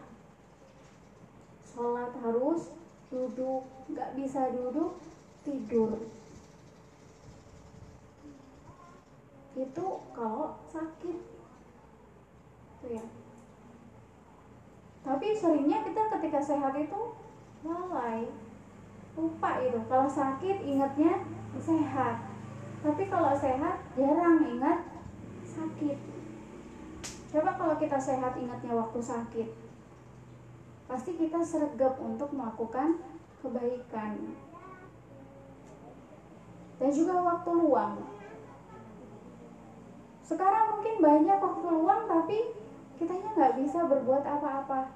Sholat 1.64 2.12
harus 2.20 2.72
duduk 3.08 3.64
nggak 3.88 4.12
bisa 4.16 4.52
duduk 4.52 5.00
tidur. 5.44 6.04
Itu 9.56 9.86
kalau 10.12 10.56
sakit. 10.68 11.18
Gitu 12.82 12.86
ya. 12.98 13.04
Tapi 15.02 15.34
seringnya 15.34 15.82
kita 15.82 16.02
ketika 16.18 16.38
sehat 16.38 16.78
itu 16.78 17.00
lalai 17.66 18.30
lupa 19.12 19.60
itu 19.60 19.80
kalau 19.90 20.08
sakit 20.08 20.62
ingatnya 20.62 21.26
sehat. 21.58 22.22
Tapi 22.82 23.06
kalau 23.06 23.34
sehat 23.36 23.82
jarang 23.94 24.40
ingat 24.46 24.88
sakit 25.46 26.11
coba 27.32 27.50
kalau 27.56 27.74
kita 27.80 27.96
sehat 27.96 28.36
ingatnya 28.36 28.76
waktu 28.76 29.00
sakit 29.00 29.48
pasti 30.92 31.16
kita 31.16 31.40
sergap 31.40 31.96
untuk 31.96 32.28
melakukan 32.36 33.00
kebaikan. 33.40 34.36
Dan 36.76 36.90
juga 36.92 37.16
waktu 37.24 37.50
luang. 37.56 38.04
Sekarang 40.20 40.76
mungkin 40.76 41.00
banyak 41.00 41.38
waktu 41.40 41.66
luang 41.72 42.02
tapi 42.04 42.52
kitanya 43.00 43.32
nggak 43.32 43.56
bisa 43.64 43.88
berbuat 43.88 44.20
apa-apa. 44.20 44.92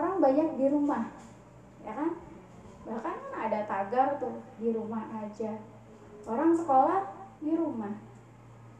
Orang 0.00 0.24
banyak 0.24 0.56
di 0.56 0.66
rumah 0.72 1.12
ya 1.84 1.92
kan? 1.92 2.16
Bahkan 2.88 3.02
kan 3.04 3.16
ada 3.36 3.60
tagar 3.68 4.08
tuh 4.16 4.40
di 4.56 4.72
rumah 4.72 5.04
aja. 5.20 5.60
Orang 6.24 6.56
sekolah 6.56 7.04
di 7.44 7.52
rumah 7.52 8.09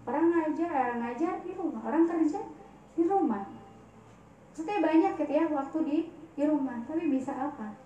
orang 0.08 0.26
ngajar 0.32 0.96
ngajar 0.96 1.34
di 1.44 1.52
rumah. 1.56 1.82
Orang 1.84 2.04
kerja 2.08 2.40
di 2.96 3.02
rumah. 3.04 3.44
Maksudnya 4.50 4.78
banyak 4.82 5.12
gitu 5.16 5.32
ya 5.32 5.44
waktu 5.52 5.78
di 5.84 5.98
di 6.36 6.42
rumah. 6.48 6.80
Tapi 6.88 7.04
bisa 7.08 7.32
apa? 7.32 7.76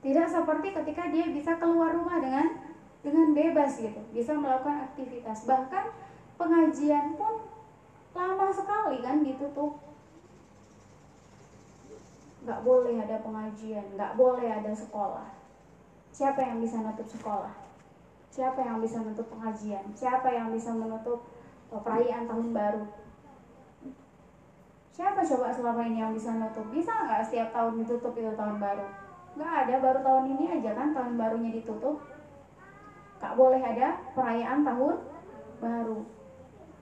Tidak 0.00 0.26
seperti 0.28 0.72
ketika 0.72 1.12
dia 1.12 1.28
bisa 1.28 1.60
keluar 1.60 1.92
rumah 1.92 2.20
dengan 2.20 2.46
dengan 3.00 3.32
bebas 3.32 3.80
gitu. 3.80 4.00
Bisa 4.12 4.36
melakukan 4.36 4.88
aktivitas. 4.92 5.44
Bahkan 5.44 5.84
pengajian 6.40 7.16
pun 7.16 7.44
lama 8.10 8.48
sekali 8.50 8.98
kan 9.04 9.22
ditutup 9.22 9.78
nggak 12.40 12.64
boleh 12.64 12.96
ada 12.96 13.20
pengajian 13.20 13.84
nggak 13.96 14.16
boleh 14.16 14.48
ada 14.48 14.72
sekolah. 14.72 15.28
Siapa 16.10 16.42
yang 16.42 16.58
bisa 16.58 16.80
menutup 16.80 17.06
sekolah 17.06 17.69
siapa 18.30 18.62
yang 18.62 18.78
bisa 18.78 19.02
menutup 19.02 19.26
pengajian 19.28 19.84
siapa 19.92 20.30
yang 20.30 20.54
bisa 20.54 20.70
menutup 20.70 21.26
oh, 21.74 21.82
perayaan 21.82 22.30
tahun 22.30 22.48
baru 22.54 22.84
siapa 24.90 25.20
coba 25.26 25.50
selama 25.50 25.82
ini 25.86 25.98
yang 26.00 26.14
bisa 26.14 26.30
menutup 26.30 26.66
bisa 26.70 26.94
nggak 26.94 27.26
setiap 27.26 27.50
tahun 27.50 27.82
ditutup 27.82 28.14
itu 28.14 28.32
tahun 28.38 28.62
baru 28.62 28.86
nggak 29.34 29.52
ada 29.66 29.74
baru 29.82 29.98
tahun 30.02 30.24
ini 30.38 30.44
aja 30.58 30.70
kan 30.78 30.94
tahun 30.94 31.18
barunya 31.18 31.50
ditutup 31.58 31.98
nggak 33.20 33.34
boleh 33.36 33.60
ada 33.60 34.00
perayaan 34.14 34.62
tahun 34.62 34.96
baru 35.60 36.00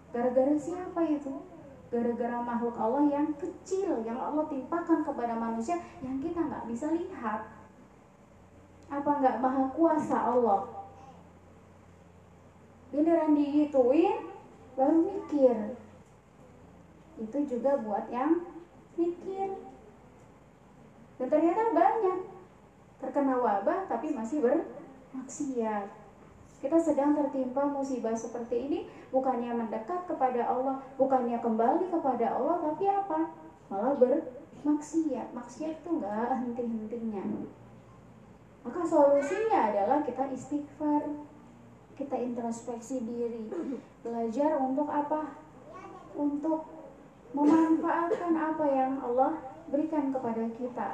Gara-gara 0.08 0.54
siapa 0.56 1.00
itu? 1.04 1.32
Gara-gara 1.88 2.40
makhluk 2.40 2.76
Allah 2.76 3.04
yang 3.08 3.28
kecil 3.36 4.04
yang 4.04 4.16
Allah 4.20 4.44
timpakan 4.48 5.04
kepada 5.04 5.36
manusia 5.36 5.76
yang 6.04 6.20
kita 6.20 6.40
nggak 6.40 6.64
bisa 6.68 6.92
lihat. 6.92 7.48
Apa 8.88 9.10
nggak 9.20 9.40
maha 9.40 9.68
kuasa 9.72 10.16
Allah? 10.16 10.64
Giliran 12.90 13.36
digituin 13.36 14.32
baru 14.78 14.98
mikir. 15.04 15.76
Itu 17.18 17.38
juga 17.44 17.80
buat 17.82 18.08
yang 18.08 18.46
mikir. 18.96 19.58
Dan 21.18 21.26
ternyata 21.26 21.74
banyak 21.74 22.18
terkena 22.98 23.38
wabah 23.38 23.86
tapi 23.90 24.14
masih 24.14 24.42
bermaksiat 24.42 25.98
kita 26.58 26.74
sedang 26.74 27.14
tertimpa 27.14 27.70
musibah 27.70 28.18
seperti 28.18 28.66
ini 28.66 28.78
bukannya 29.14 29.54
mendekat 29.54 30.10
kepada 30.10 30.42
Allah, 30.42 30.82
bukannya 30.98 31.38
kembali 31.38 31.86
kepada 31.86 32.34
Allah, 32.34 32.58
tapi 32.58 32.84
apa? 32.90 33.30
Malah 33.70 33.94
bermaksiat. 33.94 35.30
Maksiat 35.38 35.78
itu 35.78 35.88
enggak 35.88 36.34
henti-hentinya. 36.34 37.46
Maka 38.66 38.80
solusinya 38.82 39.70
adalah 39.70 40.02
kita 40.02 40.26
istighfar, 40.34 41.06
kita 41.98 42.14
introspeksi 42.14 43.02
diri, 43.02 43.50
belajar 44.06 44.54
untuk 44.62 44.86
apa? 44.86 45.34
Untuk 46.14 46.70
memanfaatkan 47.34 48.32
apa 48.38 48.64
yang 48.70 49.02
Allah 49.02 49.42
berikan 49.68 50.14
kepada 50.14 50.46
kita. 50.54 50.90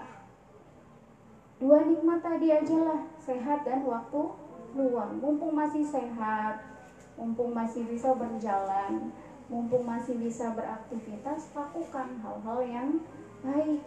dua 1.62 1.86
nikmat 1.86 2.18
tadi 2.18 2.50
aja 2.50 2.76
lah 2.82 3.00
sehat 3.22 3.62
dan 3.62 3.86
waktu 3.86 4.20
luang 4.74 5.22
mumpung 5.22 5.54
masih 5.54 5.86
sehat 5.86 6.58
mumpung 7.14 7.54
masih 7.54 7.86
bisa 7.86 8.10
berjalan 8.10 9.14
mumpung 9.46 9.86
masih 9.86 10.18
bisa 10.18 10.50
beraktivitas 10.50 11.54
lakukan 11.54 12.18
hal-hal 12.26 12.58
yang 12.66 12.88
baik 13.46 13.80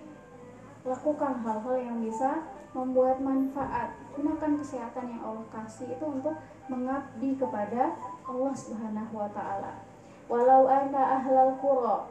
lakukan 0.87 1.43
hal-hal 1.43 1.75
yang 1.75 1.99
bisa 1.99 2.47
membuat 2.71 3.19
manfaat 3.19 3.99
gunakan 4.15 4.51
kesehatan 4.63 5.11
yang 5.11 5.21
Allah 5.27 5.47
kasih 5.51 5.91
itu 5.91 6.05
untuk 6.07 6.39
mengabdi 6.67 7.35
kepada 7.39 7.95
Allah 8.27 8.53
Subhanahu 8.53 9.13
wa 9.15 9.29
taala. 9.31 9.83
Walau 10.27 10.67
anna 10.67 11.23
ahlal 11.23 11.55
qura 11.63 12.07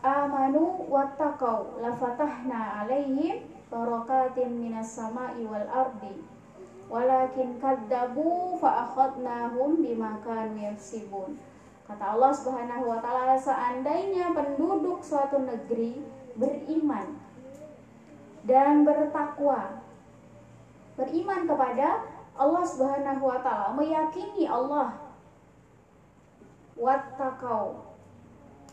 amanu 0.00 0.86
wattaqau 0.86 1.82
lafatahna 1.82 2.86
alaihim 2.86 3.44
barakatin 3.68 4.54
minas 4.62 4.94
sama'i 4.94 5.42
wal 5.44 5.66
ardi. 5.66 6.22
Walakin 6.90 7.62
kadzabu 7.62 8.58
fa 8.58 8.90
akhadnahum 8.90 9.78
bima 9.82 10.18
kanu 10.26 10.58
yaksibun. 10.58 11.38
Kata 11.86 12.14
Allah 12.14 12.30
Subhanahu 12.34 12.86
wa 12.86 12.98
taala 13.02 13.34
seandainya 13.34 14.30
penduduk 14.30 15.02
suatu 15.02 15.42
negeri 15.42 16.02
beriman 16.38 17.18
dan 18.46 18.86
bertakwa 18.86 19.82
beriman 20.94 21.44
kepada 21.50 22.06
Allah 22.36 22.64
Subhanahu 22.64 23.22
wa 23.24 23.38
taala 23.42 23.74
meyakini 23.74 24.46
Allah 24.46 24.94
wattaqau 26.78 27.90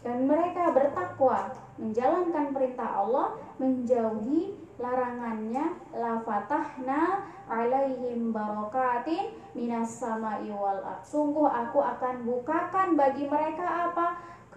dan 0.05 0.30
mereka 0.30 0.72
bertakwa 0.72 1.51
menjalankan 1.78 2.53
perintah 2.53 3.03
Allah 3.03 3.38
menjauhi 3.58 4.55
larangannya 4.78 5.74
la 5.93 6.22
fatahna 6.22 7.26
alaihim 7.49 8.30
barakatin 8.30 9.34
minas 9.58 9.97
sama'i 9.97 10.53
wal. 10.53 10.86
Sungguh 11.01 11.49
aku 11.49 11.82
akan 11.82 12.24
bukakan 12.30 12.93
bagi 12.93 13.26
mereka 13.26 13.89
apa? 13.89 14.08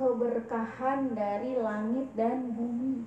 keberkahan 0.00 1.12
dari 1.12 1.60
langit 1.60 2.08
dan 2.16 2.56
bumi. 2.56 3.04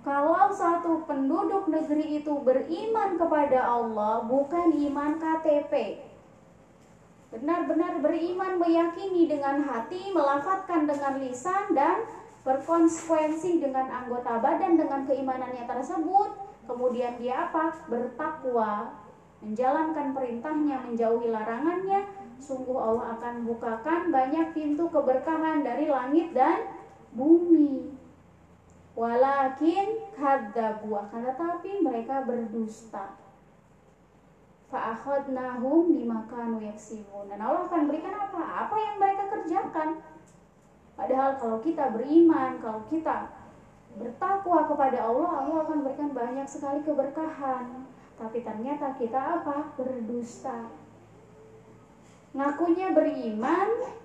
Kalau 0.00 0.48
satu 0.48 1.04
penduduk 1.04 1.68
negeri 1.68 2.24
itu 2.24 2.32
beriman 2.40 3.20
kepada 3.20 3.68
Allah, 3.68 4.24
bukan 4.24 4.72
iman 4.72 5.20
KTP. 5.20 6.00
Benar-benar 7.28 8.00
beriman 8.00 8.56
meyakini 8.56 9.28
dengan 9.28 9.60
hati, 9.68 10.08
melafatkan 10.08 10.88
dengan 10.88 11.20
lisan 11.20 11.76
dan 11.76 12.08
berkonsekuensi 12.48 13.60
dengan 13.60 13.92
anggota 13.92 14.40
badan 14.40 14.80
dengan 14.80 15.04
keimanannya 15.04 15.68
tersebut. 15.68 16.32
Kemudian 16.64 17.20
dia 17.20 17.52
apa? 17.52 17.76
Bertakwa. 17.84 18.96
Menjalankan 19.44 20.16
perintahnya 20.16 20.80
menjauhi 20.80 21.28
larangannya. 21.28 22.08
Sungguh 22.40 22.80
Allah 22.80 23.20
akan 23.20 23.44
bukakan 23.44 24.08
banyak 24.08 24.56
pintu 24.56 24.88
keberkahan 24.88 25.60
dari 25.60 25.92
langit 25.92 26.32
dan 26.32 26.72
bumi 27.12 27.99
walakin 28.98 29.88
kadzabu 30.14 30.90
akan 30.98 31.20
tetapi 31.30 31.82
mereka 31.82 32.26
berdusta 32.26 33.16
fa'akhadnahum 34.70 35.94
bimakanu 35.94 36.62
yaksibun 36.62 37.26
dan 37.30 37.42
Allah 37.42 37.66
akan 37.66 37.90
berikan 37.90 38.14
apa 38.14 38.40
apa 38.66 38.76
yang 38.78 38.96
mereka 39.02 39.24
kerjakan 39.30 39.98
Padahal 41.00 41.40
kalau 41.40 41.58
kita 41.64 41.96
beriman, 41.96 42.60
kalau 42.60 42.84
kita 42.92 43.32
bertakwa 43.96 44.68
kepada 44.68 45.08
Allah, 45.08 45.30
Allah 45.32 45.58
akan 45.64 45.80
berikan 45.80 46.12
banyak 46.12 46.44
sekali 46.44 46.84
keberkahan. 46.84 47.88
Tapi 48.20 48.44
ternyata 48.44 48.92
kita 49.00 49.40
apa? 49.40 49.72
Berdusta. 49.80 50.68
Ngakunya 52.36 52.92
beriman, 52.92 53.96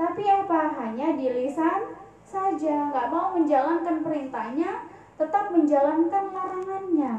tapi 0.00 0.24
apa? 0.32 0.72
Hanya 0.80 1.12
di 1.12 1.28
lisan 1.28 1.97
saja. 2.28 2.92
Nggak 2.92 3.08
mau 3.08 3.32
menjalankan 3.32 4.04
perintahnya, 4.04 4.84
tetap 5.16 5.50
menjalankan 5.50 6.24
larangannya. 6.30 7.14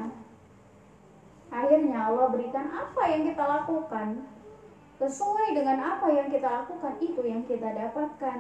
Akhirnya 1.50 1.98
Allah 2.14 2.30
berikan 2.30 2.70
apa 2.70 3.04
yang 3.10 3.26
kita 3.26 3.44
lakukan. 3.44 4.22
Sesuai 5.02 5.56
dengan 5.58 5.80
apa 5.98 6.08
yang 6.14 6.30
kita 6.30 6.46
lakukan, 6.46 6.94
itu 7.02 7.22
yang 7.26 7.42
kita 7.50 7.74
dapatkan. 7.74 8.40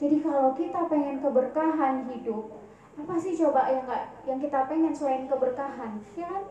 Jadi 0.00 0.16
kalau 0.24 0.56
kita 0.56 0.88
pengen 0.88 1.20
keberkahan 1.20 2.08
hidup, 2.08 2.56
apa 2.96 3.14
sih 3.20 3.36
coba 3.36 3.68
yang 3.68 3.84
gak, 3.88 4.04
yang 4.28 4.38
kita 4.40 4.68
pengen 4.68 4.92
selain 4.92 5.24
keberkahan? 5.28 6.00
Ya 6.16 6.28
kan? 6.28 6.44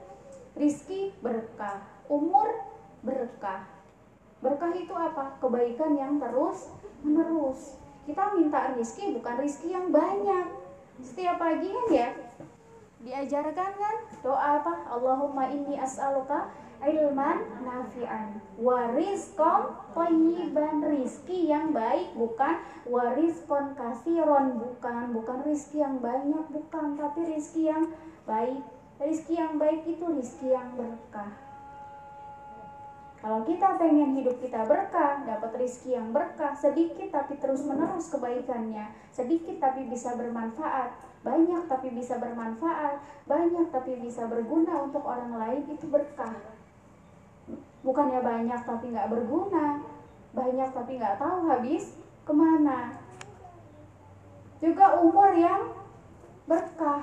Rizki 0.58 1.14
berkah, 1.22 1.86
umur 2.10 2.66
berkah. 3.06 3.70
Berkah 4.41 4.74
itu 4.74 4.91
apa? 4.91 5.38
Kebaikan 5.38 5.93
yang 5.95 6.18
terus 6.18 6.74
menerus. 7.06 7.80
Kita 8.10 8.34
minta 8.34 8.74
rizki 8.74 9.14
bukan 9.14 9.38
rizki 9.38 9.70
yang 9.70 9.93
banyak. 9.93 10.49
Setiap 10.97 11.38
pagi 11.38 11.70
kan 11.70 11.86
ya 11.93 12.10
diajarkan 13.05 13.72
kan? 13.78 13.95
Doa 14.26 14.57
apa? 14.57 14.89
Allahumma 14.89 15.45
inni 15.53 15.78
as'aluka 15.78 16.49
ilman 16.82 17.45
nafi'an. 17.62 18.41
Warizkom 18.57 19.78
toyiban 19.93 20.82
rizki 20.89 21.53
yang 21.53 21.70
baik 21.70 22.10
bukan? 22.18 22.57
Wariskon 22.89 23.78
kasiron 23.78 24.57
bukan. 24.57 25.14
Bukan 25.14 25.45
rizki 25.45 25.86
yang 25.86 26.01
banyak 26.01 26.49
bukan. 26.49 26.97
Tapi 26.97 27.30
rizki 27.30 27.70
yang 27.70 27.93
baik. 28.26 28.66
Rizki 28.97 29.38
yang 29.38 29.62
baik 29.62 29.86
itu 29.86 30.01
rizki 30.18 30.49
yang 30.49 30.74
berkah 30.74 31.49
kalau 33.20 33.43
kita 33.43 33.76
pengen 33.76 34.15
hidup 34.15 34.39
kita 34.39 34.63
berkah, 34.63 35.28
dapat 35.28 35.51
rizki 35.59 35.91
yang 35.91 36.15
berkah, 36.15 36.55
sedikit 36.55 37.11
tapi 37.11 37.36
terus 37.36 37.67
menerus 37.67 38.07
kebaikannya, 38.07 38.95
sedikit 39.11 39.59
tapi 39.59 39.91
bisa 39.91 40.15
bermanfaat, 40.15 40.95
banyak 41.20 41.67
tapi 41.67 41.91
bisa 41.91 42.15
bermanfaat, 42.15 43.03
banyak 43.28 43.67
tapi 43.76 43.99
bisa 43.99 44.24
berguna 44.24 44.88
untuk 44.88 45.03
orang 45.03 45.36
lain, 45.36 45.67
itu 45.67 45.84
berkah. 45.91 46.32
Bukannya 47.84 48.24
banyak 48.24 48.61
tapi 48.63 48.91
nggak 48.91 49.11
berguna 49.11 49.84
banyak 50.30 50.70
tapi 50.70 51.01
nggak 51.01 51.17
tahu 51.17 51.49
habis 51.49 51.97
ke 52.22 52.34
mana. 52.34 52.93
Juga 54.61 55.01
umur 55.01 55.34
yang 55.34 55.74
berkah. 56.45 57.01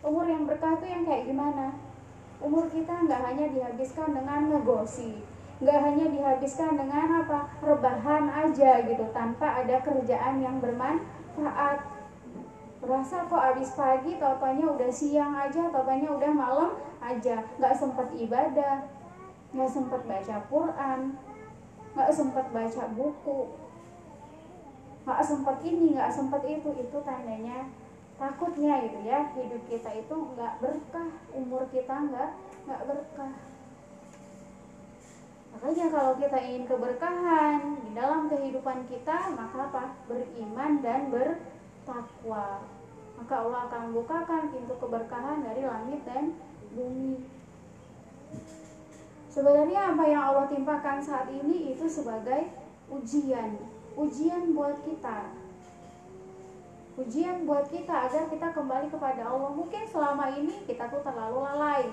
Umur 0.00 0.24
yang 0.24 0.46
berkah 0.46 0.78
itu 0.78 0.86
yang 0.86 1.02
kayak 1.04 1.26
gimana? 1.26 1.74
Umur 2.40 2.70
kita 2.72 3.04
nggak 3.04 3.20
hanya 3.26 3.46
dihabiskan 3.52 4.16
dengan 4.16 4.48
negosi 4.48 5.20
nggak 5.60 5.76
hanya 5.76 6.08
dihabiskan 6.08 6.72
dengan 6.72 7.20
apa 7.20 7.52
rebahan 7.60 8.32
aja 8.32 8.80
gitu 8.80 9.04
tanpa 9.12 9.60
ada 9.60 9.76
kerjaan 9.84 10.40
yang 10.40 10.56
bermanfaat. 10.56 11.84
Berasa 12.80 13.28
kok 13.28 13.44
habis 13.44 13.76
pagi 13.76 14.16
totalnya 14.16 14.72
udah 14.72 14.88
siang 14.88 15.36
aja 15.36 15.68
totalnya 15.68 16.16
udah 16.16 16.32
malam 16.32 16.70
aja. 17.04 17.44
Nggak 17.60 17.76
sempat 17.76 18.08
ibadah 18.16 18.88
nggak 19.50 19.68
sempat 19.68 20.06
baca 20.06 20.36
Quran 20.46 21.00
nggak 21.90 22.10
sempat 22.14 22.46
baca 22.54 22.82
buku 22.94 23.50
nggak 25.02 25.22
sempat 25.26 25.56
ini 25.60 25.92
nggak 25.92 26.08
sempat 26.08 26.40
itu. 26.48 26.72
Itu 26.72 27.04
tandanya 27.04 27.68
takutnya 28.16 28.80
gitu 28.84 29.00
ya 29.04 29.28
hidup 29.32 29.64
kita 29.68 29.92
itu 29.92 30.12
nggak 30.12 30.60
berkah 30.60 31.08
umur 31.32 31.64
kita 31.68 31.92
nggak 31.92 32.30
nggak 32.68 32.82
berkah 32.84 33.32
makanya 35.50 35.86
kalau 35.92 36.12
kita 36.16 36.38
ingin 36.40 36.64
keberkahan 36.64 37.58
di 37.84 37.90
dalam 37.92 38.30
kehidupan 38.30 38.86
kita 38.86 39.34
maka 39.34 39.58
apa? 39.68 39.84
Beriman 40.06 40.80
dan 40.80 41.10
bertakwa. 41.10 42.64
Maka 43.20 43.34
Allah 43.36 43.60
akan 43.68 43.80
membukakan 43.92 44.48
pintu 44.48 44.74
keberkahan 44.80 45.44
dari 45.44 45.62
langit 45.66 46.00
dan 46.08 46.32
bumi. 46.72 47.20
Sebenarnya 49.30 49.94
apa 49.94 50.04
yang 50.08 50.22
Allah 50.32 50.46
timpakan 50.50 50.98
saat 50.98 51.28
ini 51.30 51.76
itu 51.76 51.86
sebagai 51.86 52.50
ujian, 52.90 53.60
ujian 53.94 54.56
buat 54.56 54.80
kita. 54.82 55.30
Ujian 56.98 57.46
buat 57.46 57.70
kita 57.70 58.10
agar 58.10 58.26
kita 58.26 58.48
kembali 58.50 58.90
kepada 58.90 59.30
Allah. 59.30 59.54
Mungkin 59.54 59.86
selama 59.86 60.34
ini 60.34 60.66
kita 60.66 60.90
tuh 60.90 61.04
terlalu 61.06 61.46
lalai, 61.46 61.86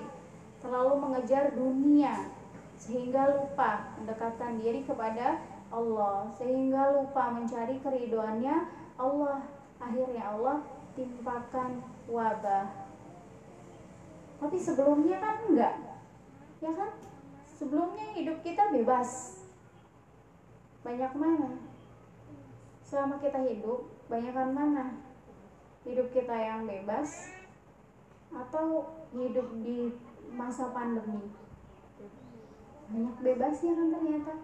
terlalu 0.58 0.94
mengejar 0.98 1.54
dunia 1.54 2.37
sehingga 2.78 3.34
lupa 3.34 3.98
mendekatkan 3.98 4.62
diri 4.62 4.86
kepada 4.86 5.42
Allah, 5.68 6.30
sehingga 6.38 6.94
lupa 6.94 7.34
mencari 7.34 7.82
keriduannya 7.82 8.56
Allah. 8.96 9.42
Akhirnya 9.82 10.22
Allah 10.34 10.62
timpakan 10.94 11.82
wabah. 12.06 12.66
Tapi 14.38 14.56
sebelumnya 14.58 15.18
kan 15.18 15.36
enggak. 15.50 15.74
Ya 16.62 16.70
kan? 16.74 16.90
Sebelumnya 17.58 18.14
hidup 18.14 18.38
kita 18.46 18.70
bebas. 18.70 19.42
Banyak 20.86 21.12
mana? 21.18 21.58
Selama 22.86 23.18
kita 23.18 23.42
hidup, 23.42 23.90
banyakkan 24.06 24.54
mana? 24.54 24.86
Hidup 25.82 26.14
kita 26.14 26.32
yang 26.32 26.66
bebas 26.66 27.34
atau 28.30 28.86
hidup 29.10 29.46
di 29.66 29.90
masa 30.30 30.70
pandemi 30.70 31.26
banyak 32.88 33.16
bebasnya 33.20 33.72
kan 33.76 33.88
ternyata. 33.92 34.34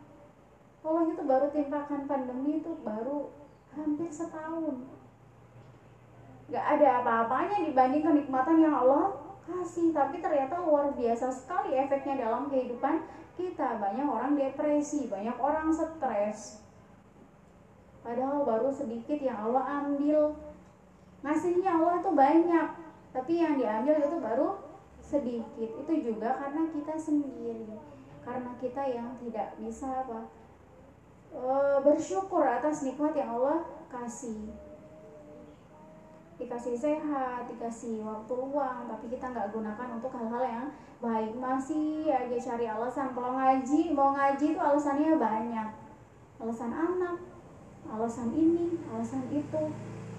Allah 0.85 1.05
itu 1.09 1.23
baru 1.25 1.49
timpakan 1.49 2.05
pandemi 2.05 2.61
itu 2.61 2.77
baru 2.85 3.33
hampir 3.73 4.13
setahun. 4.13 4.85
Gak 6.53 6.67
ada 6.77 7.01
apa-apanya 7.01 7.65
dibanding 7.65 8.05
kenikmatan 8.05 8.61
yang 8.61 8.77
Allah 8.77 9.17
kasih. 9.49 9.97
Tapi 9.97 10.21
ternyata 10.21 10.61
luar 10.61 10.93
biasa 10.93 11.33
sekali 11.33 11.73
efeknya 11.73 12.29
dalam 12.29 12.53
kehidupan 12.53 13.01
kita. 13.41 13.81
Banyak 13.81 14.05
orang 14.05 14.37
depresi 14.37 15.09
banyak 15.09 15.41
orang 15.41 15.73
stres. 15.73 16.61
Padahal 18.05 18.45
baru 18.45 18.69
sedikit 18.69 19.17
yang 19.25 19.41
Allah 19.41 19.89
ambil. 19.89 20.37
Ngasihnya 21.25 21.81
Allah 21.81 22.05
itu 22.05 22.13
banyak 22.13 22.69
tapi 23.15 23.39
yang 23.39 23.55
diambil 23.55 23.97
itu 24.03 24.17
baru 24.19 24.49
sedikit. 24.99 25.71
Itu 25.87 25.93
juga 26.03 26.35
karena 26.35 26.67
kita 26.75 26.99
sendiri 26.99 27.71
karena 28.25 28.51
kita 28.59 28.83
yang 28.89 29.15
tidak 29.21 29.53
bisa 29.61 30.03
apa 30.05 30.27
e, 31.31 31.45
bersyukur 31.85 32.43
atas 32.43 32.83
nikmat 32.83 33.13
yang 33.13 33.37
Allah 33.37 33.69
kasih 33.93 34.51
dikasih 36.35 36.75
sehat, 36.75 37.47
dikasih 37.47 38.03
waktu 38.03 38.33
luang, 38.35 38.91
tapi 38.91 39.07
kita 39.07 39.31
nggak 39.31 39.55
gunakan 39.55 39.89
untuk 39.95 40.11
hal-hal 40.19 40.43
yang 40.43 40.67
baik. 40.99 41.31
Masih 41.39 42.11
aja 42.11 42.35
cari 42.35 42.67
alasan. 42.67 43.15
Kalau 43.15 43.39
ngaji, 43.39 43.95
mau 43.95 44.11
ngaji 44.19 44.47
itu 44.51 44.59
alasannya 44.59 45.15
banyak. 45.15 45.69
Alasan 46.43 46.75
anak, 46.75 47.23
alasan 47.87 48.35
ini, 48.35 48.83
alasan 48.91 49.31
itu. 49.31 49.71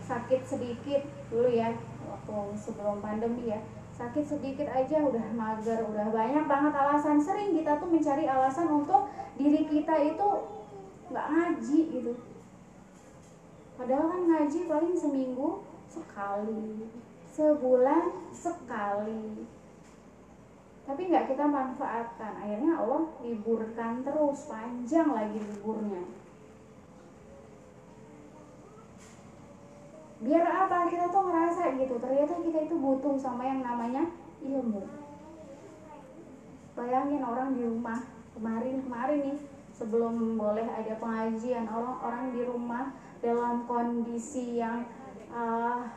Sakit 0.07 0.47
sedikit 0.47 1.03
dulu 1.27 1.51
ya, 1.51 1.75
waktu 2.07 2.37
sebelum 2.55 3.03
pandemi 3.03 3.51
ya 3.51 3.59
sakit 3.95 4.25
sedikit 4.27 4.67
aja 4.67 4.99
udah 4.99 5.23
mager 5.31 5.79
udah 5.87 6.11
banyak 6.11 6.45
banget 6.45 6.73
alasan. 6.75 7.17
Sering 7.17 7.55
kita 7.55 7.79
tuh 7.79 7.87
mencari 7.87 8.27
alasan 8.27 8.67
untuk 8.67 9.07
diri 9.39 9.63
kita 9.63 9.95
itu 10.03 10.27
nggak 11.07 11.27
ngaji 11.31 11.79
gitu. 11.95 12.13
Padahal 13.79 14.07
kan 14.11 14.21
ngaji 14.27 14.59
paling 14.67 14.95
seminggu 14.95 15.63
sekali 15.87 16.91
sebulan 17.31 18.31
sekali. 18.35 19.47
Tapi 20.85 21.01
nggak 21.07 21.31
kita 21.31 21.47
manfaatkan. 21.47 22.35
Akhirnya 22.39 22.75
Allah 22.75 23.07
liburkan 23.23 24.03
terus 24.03 24.51
panjang 24.51 25.07
lagi 25.07 25.39
liburnya 25.39 26.24
biar 30.25 30.45
apa? 30.65 30.89
Kita 30.89 31.05
tuh 31.13 31.29
ngerasa 31.29 31.77
gitu. 31.77 31.95
Ternyata 32.01 32.33
kita 32.41 32.59
itu 32.65 32.75
butuh 32.81 33.13
sama 33.21 33.45
yang 33.45 33.61
namanya 33.61 34.09
ilmu. 34.41 34.81
Bayangin 36.73 37.21
orang 37.21 37.53
di 37.53 37.63
rumah. 37.63 38.01
Kemarin 38.35 38.83
kemarin 38.83 39.19
nih 39.31 39.37
sebelum 39.71 40.35
boleh 40.35 40.67
ada 40.67 40.99
pengajian 40.99 41.69
orang-orang 41.71 42.35
di 42.35 42.41
rumah 42.43 42.91
dalam 43.23 43.63
kondisi 43.63 44.59
yang 44.59 44.83
uh, 45.31 45.87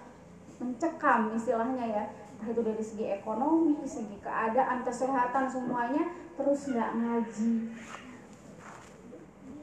mencekam 0.60 1.34
istilahnya 1.34 1.82
ya. 1.82 2.04
Entah 2.38 2.54
itu 2.54 2.62
dari 2.62 2.84
segi 2.84 3.06
ekonomi 3.10 3.82
segi 3.82 4.14
keadaan 4.22 4.86
kesehatan 4.86 5.50
semuanya 5.50 6.14
terus 6.38 6.70
nggak 6.70 6.94
ngaji. 6.94 7.50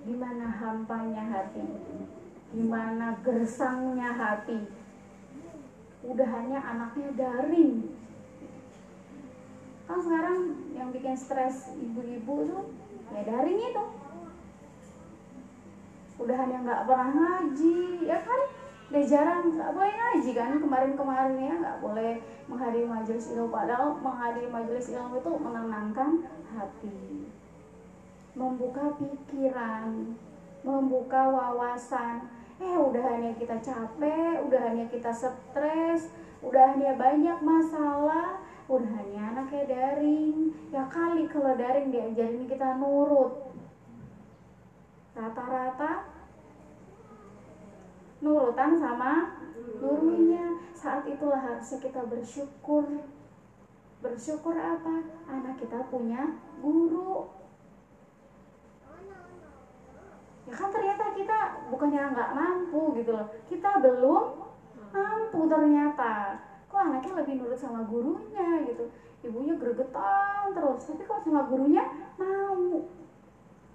Gimana 0.03 0.45
hampanya 0.51 1.23
hati 1.23 1.63
gimana 2.55 3.19
gersangnya 3.19 4.15
hati. 4.15 4.63
Udah 6.07 6.27
hanya 6.31 6.59
anaknya 6.63 7.11
daring 7.19 7.91
kan 9.85 10.01
sekarang 10.01 10.37
yang 10.73 10.89
bikin 10.89 11.13
stres 11.13 11.69
ibu-ibu 11.77 12.49
tuh 12.49 12.63
ya 13.13 13.21
daring 13.21 13.59
itu. 13.59 13.85
Udah 16.15 16.35
hanya 16.41 16.57
nggak 16.63 16.83
pernah 16.89 17.09
ngaji 17.11 18.07
ya 18.07 18.17
kan? 18.23 18.41
Udah 18.89 19.03
jarang 19.05 19.53
nggak 19.53 19.71
boleh 19.75 19.93
ngaji 19.93 20.31
kan? 20.33 20.51
Kemarin-kemarin 20.57 21.37
ya 21.37 21.53
nggak 21.59 21.79
boleh 21.83 22.11
menghadiri 22.49 22.87
majelis 22.87 23.29
ilmu. 23.35 23.53
Padahal 23.53 23.99
menghadiri 23.99 24.49
majelis 24.49 24.89
ilmu 24.89 25.21
itu 25.21 25.31
menenangkan 25.37 26.23
hati. 26.55 27.29
Membuka 28.33 28.95
pikiran 28.97 30.17
membuka 30.65 31.29
wawasan 31.29 32.25
eh 32.61 32.77
udah 32.79 33.03
hanya 33.03 33.35
kita 33.35 33.59
capek 33.59 34.43
udah 34.47 34.61
hanya 34.71 34.85
kita 34.87 35.11
stres 35.11 36.07
udah 36.45 36.77
hanya 36.77 36.93
banyak 36.93 37.39
masalah. 37.41 38.37
Udah 38.69 38.91
hanya 39.01 39.33
anaknya 39.33 39.63
daring. 39.69 40.53
Ya 40.69 40.85
kali 40.89 41.25
kalau 41.29 41.57
daring 41.57 41.89
diajarin 41.89 42.45
kita 42.45 42.77
nurut. 42.77 43.49
Rata-rata 45.17 46.05
nurutan 48.21 48.77
sama 48.77 49.41
gurunya. 49.81 50.61
Saat 50.77 51.09
itulah 51.09 51.41
harusnya 51.41 51.81
kita 51.81 52.01
bersyukur. 52.05 52.85
Bersyukur 54.05 54.53
apa? 54.53 55.01
Anak 55.29 55.57
kita 55.57 55.81
punya 55.89 56.29
guru 56.61 57.25
ya 60.45 60.53
kan 60.53 60.69
ternyata 60.69 61.03
kita 61.17 61.37
bukannya 61.73 62.01
nggak 62.13 62.33
mampu 62.37 62.93
gitu 63.01 63.11
loh. 63.17 63.27
Kita 63.49 63.81
belum 63.81 64.23
mampu 64.93 65.39
ternyata. 65.49 66.37
Kok 66.69 66.81
anaknya 66.81 67.13
lebih 67.23 67.33
nurut 67.41 67.57
sama 67.57 67.81
gurunya 67.89 68.61
gitu. 68.69 68.85
Ibunya 69.25 69.57
gregetan 69.57 70.53
terus. 70.53 70.85
Tapi 70.85 71.01
kok 71.05 71.21
sama 71.25 71.49
gurunya 71.49 71.83
mau. 72.21 72.85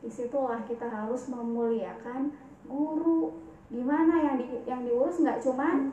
Di 0.01 0.09
situlah 0.09 0.63
kita 0.65 0.87
harus 0.87 1.27
memuliakan 1.27 2.31
guru. 2.65 3.35
Gimana 3.71 4.15
yang 4.23 4.37
di, 4.39 4.47
yang 4.67 4.83
diurus 4.87 5.23
nggak 5.23 5.43
cuma 5.43 5.91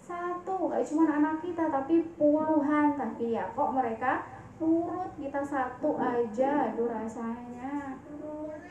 satu 0.00 0.72
nggak 0.72 0.84
cuma 0.88 1.04
anak 1.08 1.40
kita 1.40 1.72
tapi 1.72 2.04
puluhan. 2.20 3.00
Tapi 3.00 3.32
ya 3.32 3.48
kok 3.56 3.72
mereka 3.72 4.28
nurut 4.58 5.14
kita 5.14 5.40
satu 5.40 5.94
aja 5.94 6.74
aduh 6.74 6.90
rasanya 6.90 7.94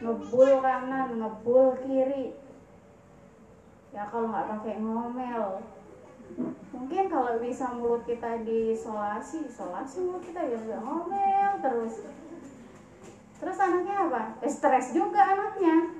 ngebul 0.01 0.51
kanan 0.61 1.17
ngebul 1.17 1.73
kiri. 1.81 2.33
Ya 3.95 4.05
kalau 4.09 4.29
nggak 4.29 4.49
pakai 4.57 4.77
ngomel. 4.77 5.63
Mungkin 6.75 7.07
kalau 7.09 7.39
bisa 7.39 7.71
mulut 7.73 8.03
kita 8.03 8.43
diisolasi 8.43 9.47
isolasi 9.47 10.03
mulut 10.03 10.21
kita 10.21 10.43
ya 10.43 10.57
udah 10.59 10.79
ngomel 10.83 11.51
terus. 11.63 12.05
Terus 13.37 13.57
anaknya 13.57 13.95
apa? 14.09 14.21
Eh, 14.43 14.51
stres 14.51 14.93
juga 14.93 15.21
anaknya. 15.21 15.93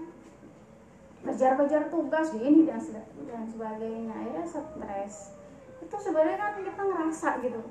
Kejar-kejar 1.25 1.89
tugas 1.89 2.33
ini 2.37 2.69
dan, 2.69 2.81
dan 3.25 3.43
sebagainya. 3.49 4.17
Ya 4.35 4.43
stres. 4.45 5.37
Itu 5.81 5.95
sebenarnya 5.97 6.37
kan 6.37 6.61
kita 6.61 6.81
ngerasa 6.81 7.29
gitu. 7.41 7.61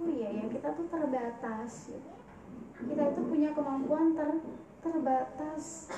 Oh 0.00 0.08
iya 0.08 0.32
yang 0.32 0.48
kita 0.48 0.72
tuh 0.72 0.88
terbatas 0.88 1.92
gitu. 1.92 2.10
kita 2.80 3.12
itu 3.12 3.20
punya 3.28 3.52
kemampuan 3.52 4.16
ter 4.16 4.40
terbatas 4.80 5.88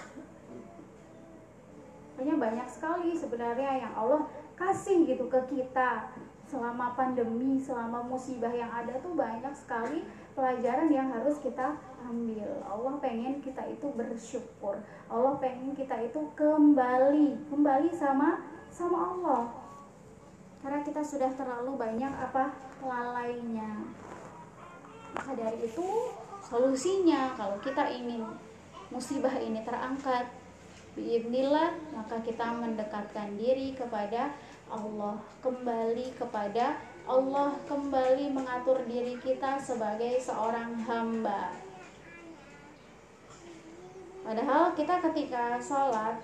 hanya 2.23 2.39
banyak 2.39 2.69
sekali 2.71 3.19
sebenarnya 3.19 3.83
yang 3.83 3.93
Allah 3.99 4.29
kasih 4.55 5.09
gitu 5.09 5.27
ke 5.27 5.41
kita 5.51 6.07
selama 6.47 6.93
pandemi, 6.93 7.57
selama 7.57 8.05
musibah 8.05 8.53
yang 8.53 8.69
ada 8.69 8.95
tuh 9.01 9.17
banyak 9.17 9.51
sekali 9.57 10.05
pelajaran 10.37 10.93
yang 10.93 11.09
harus 11.09 11.41
kita 11.41 11.75
ambil. 12.05 12.61
Allah 12.69 12.95
pengen 13.01 13.41
kita 13.41 13.65
itu 13.73 13.89
bersyukur. 13.97 14.77
Allah 15.09 15.35
pengen 15.41 15.73
kita 15.73 15.97
itu 16.05 16.21
kembali, 16.37 17.49
kembali 17.49 17.91
sama 17.97 18.45
sama 18.69 19.17
Allah. 19.17 19.43
Karena 20.61 20.85
kita 20.85 21.01
sudah 21.01 21.33
terlalu 21.35 21.75
banyak 21.75 22.13
apa 22.13 22.53
lalainya. 22.85 23.83
Maka 25.17 25.33
dari 25.35 25.65
itu 25.65 25.89
solusinya 26.45 27.33
kalau 27.35 27.57
kita 27.65 27.89
ingin 27.89 28.29
musibah 28.93 29.33
ini 29.41 29.65
terangkat. 29.65 30.29
Biidnillah 30.93 31.73
maka 31.97 32.21
kita 32.21 32.53
mendekatkan 32.53 33.41
diri 33.41 33.73
kepada 33.73 34.37
Allah. 34.69 35.17
Kembali 35.41 36.13
kepada 36.21 36.77
Allah 37.03 37.57
kembali 37.67 38.31
mengatur 38.31 38.85
diri 38.87 39.19
kita 39.19 39.59
sebagai 39.59 40.23
seorang 40.23 40.79
hamba. 40.87 41.51
Padahal 44.23 44.71
kita 44.79 45.03
ketika 45.11 45.59
sholat 45.59 46.23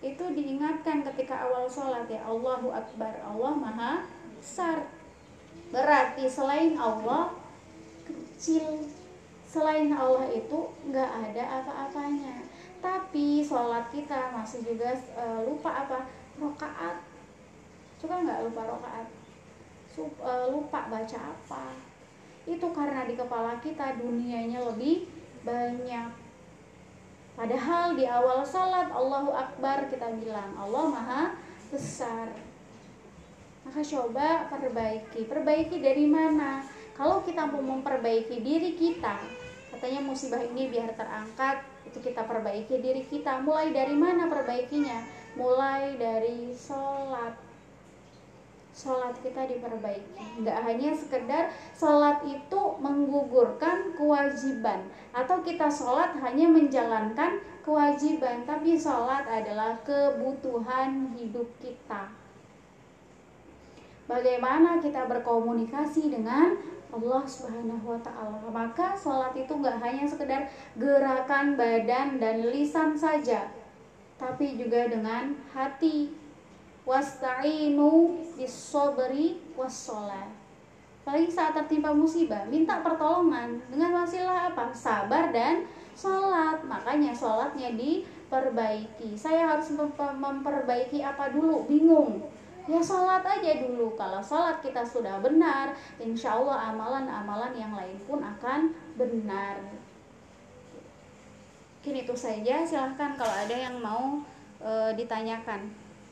itu 0.00 0.24
diingatkan 0.32 1.04
ketika 1.12 1.44
awal 1.44 1.68
sholat 1.68 2.08
ya 2.08 2.24
Allahu 2.24 2.72
Akbar 2.72 3.12
Allah 3.20 3.52
Maha 3.52 3.92
Besar. 4.40 4.88
Berarti 5.68 6.24
selain 6.24 6.72
Allah 6.80 7.36
kecil 8.08 8.88
selain 9.54 9.94
Allah 9.94 10.26
itu 10.34 10.66
nggak 10.90 11.10
ada 11.30 11.62
apa-apanya. 11.62 12.42
Tapi 12.82 13.38
sholat 13.46 13.86
kita 13.94 14.34
masih 14.34 14.66
juga 14.66 14.90
e, 15.14 15.24
lupa 15.46 15.86
apa? 15.86 16.10
Rokaat. 16.42 16.98
Suka 18.02 18.18
nggak 18.18 18.50
lupa 18.50 18.66
rokaat? 18.66 19.06
Uh, 19.94 20.50
lupa 20.50 20.90
baca 20.90 21.18
apa? 21.30 21.70
Itu 22.50 22.66
karena 22.74 23.06
di 23.06 23.14
kepala 23.14 23.62
kita 23.62 23.94
dunianya 23.94 24.58
lebih 24.58 25.06
banyak. 25.46 26.10
Padahal 27.38 27.94
di 27.94 28.02
awal 28.02 28.42
sholat 28.42 28.90
Allahu 28.90 29.30
Akbar 29.30 29.86
kita 29.86 30.10
bilang 30.18 30.50
Allah 30.58 30.84
maha 30.90 31.22
besar. 31.70 32.26
Maka 33.62 33.80
coba 33.86 34.50
perbaiki. 34.50 35.30
Perbaiki 35.30 35.78
dari 35.78 36.10
mana? 36.10 36.66
Kalau 36.98 37.22
kita 37.22 37.46
mau 37.46 37.62
memperbaiki 37.62 38.42
diri 38.42 38.74
kita 38.74 39.43
katanya 39.84 40.00
musibah 40.00 40.40
ini 40.40 40.72
biar 40.72 40.96
terangkat 40.96 41.60
itu 41.84 42.00
kita 42.00 42.24
perbaiki 42.24 42.80
diri 42.80 43.04
kita. 43.04 43.44
Mulai 43.44 43.68
dari 43.68 43.92
mana 43.92 44.32
perbaikinya? 44.32 45.04
Mulai 45.36 46.00
dari 46.00 46.56
sholat. 46.56 47.36
Sholat 48.72 49.12
kita 49.20 49.44
diperbaiki. 49.44 50.40
Nggak 50.40 50.58
hanya 50.64 50.96
sekedar 50.96 51.52
sholat 51.76 52.24
itu 52.24 52.60
menggugurkan 52.80 53.92
kewajiban 53.92 54.88
atau 55.12 55.44
kita 55.44 55.68
sholat 55.68 56.16
hanya 56.16 56.48
menjalankan 56.48 57.44
kewajiban 57.60 58.48
tapi 58.48 58.80
sholat 58.80 59.28
adalah 59.28 59.76
kebutuhan 59.84 61.12
hidup 61.12 61.52
kita. 61.60 62.08
Bagaimana 64.08 64.80
kita 64.80 65.04
berkomunikasi 65.04 66.08
dengan 66.08 66.56
Allah 66.94 67.22
Subhanahu 67.26 67.84
wa 67.90 68.00
taala. 68.00 68.38
Maka 68.46 68.94
sholat 68.94 69.34
itu 69.34 69.50
nggak 69.50 69.82
hanya 69.82 70.06
sekedar 70.06 70.46
gerakan 70.78 71.58
badan 71.58 72.22
dan 72.22 72.46
lisan 72.54 72.94
saja, 72.94 73.50
tapi 74.14 74.54
juga 74.54 74.86
dengan 74.86 75.34
hati, 75.50 76.14
wasta'inu 76.86 78.22
bisobri 78.38 79.42
wassalah 79.58 80.44
paling 81.04 81.28
saat 81.28 81.52
tertimpa 81.52 81.92
musibah 81.92 82.48
minta 82.48 82.80
pertolongan. 82.80 83.60
Dengan 83.68 84.02
wasilah 84.02 84.50
apa? 84.50 84.72
Sabar 84.72 85.30
dan 85.30 85.68
sholat 85.92 86.64
makanya 86.64 87.12
sholatnya 87.12 87.76
diperbaiki. 87.76 89.12
Saya 89.12 89.54
harus 89.54 89.68
memperbaiki 89.76 91.04
apa 91.04 91.30
dulu? 91.30 91.68
Bingung 91.68 92.24
ya 92.64 92.80
sholat 92.80 93.24
aja 93.24 93.52
dulu. 93.60 93.92
Kalau 93.96 94.20
sholat 94.24 94.60
kita 94.64 94.80
sudah 94.80 95.20
benar 95.20 95.76
insya 96.00 96.40
Allah 96.40 96.72
amalan-amalan 96.72 97.52
yang 97.52 97.72
lain 97.76 97.96
pun 98.08 98.24
akan 98.24 98.72
benar. 98.96 99.60
Mungkin 101.84 102.00
itu 102.00 102.14
saja. 102.16 102.64
Silahkan 102.64 103.12
kalau 103.20 103.34
ada 103.36 103.52
yang 103.52 103.76
mau 103.76 104.24
e, 104.56 104.72
ditanyakan 104.96 105.68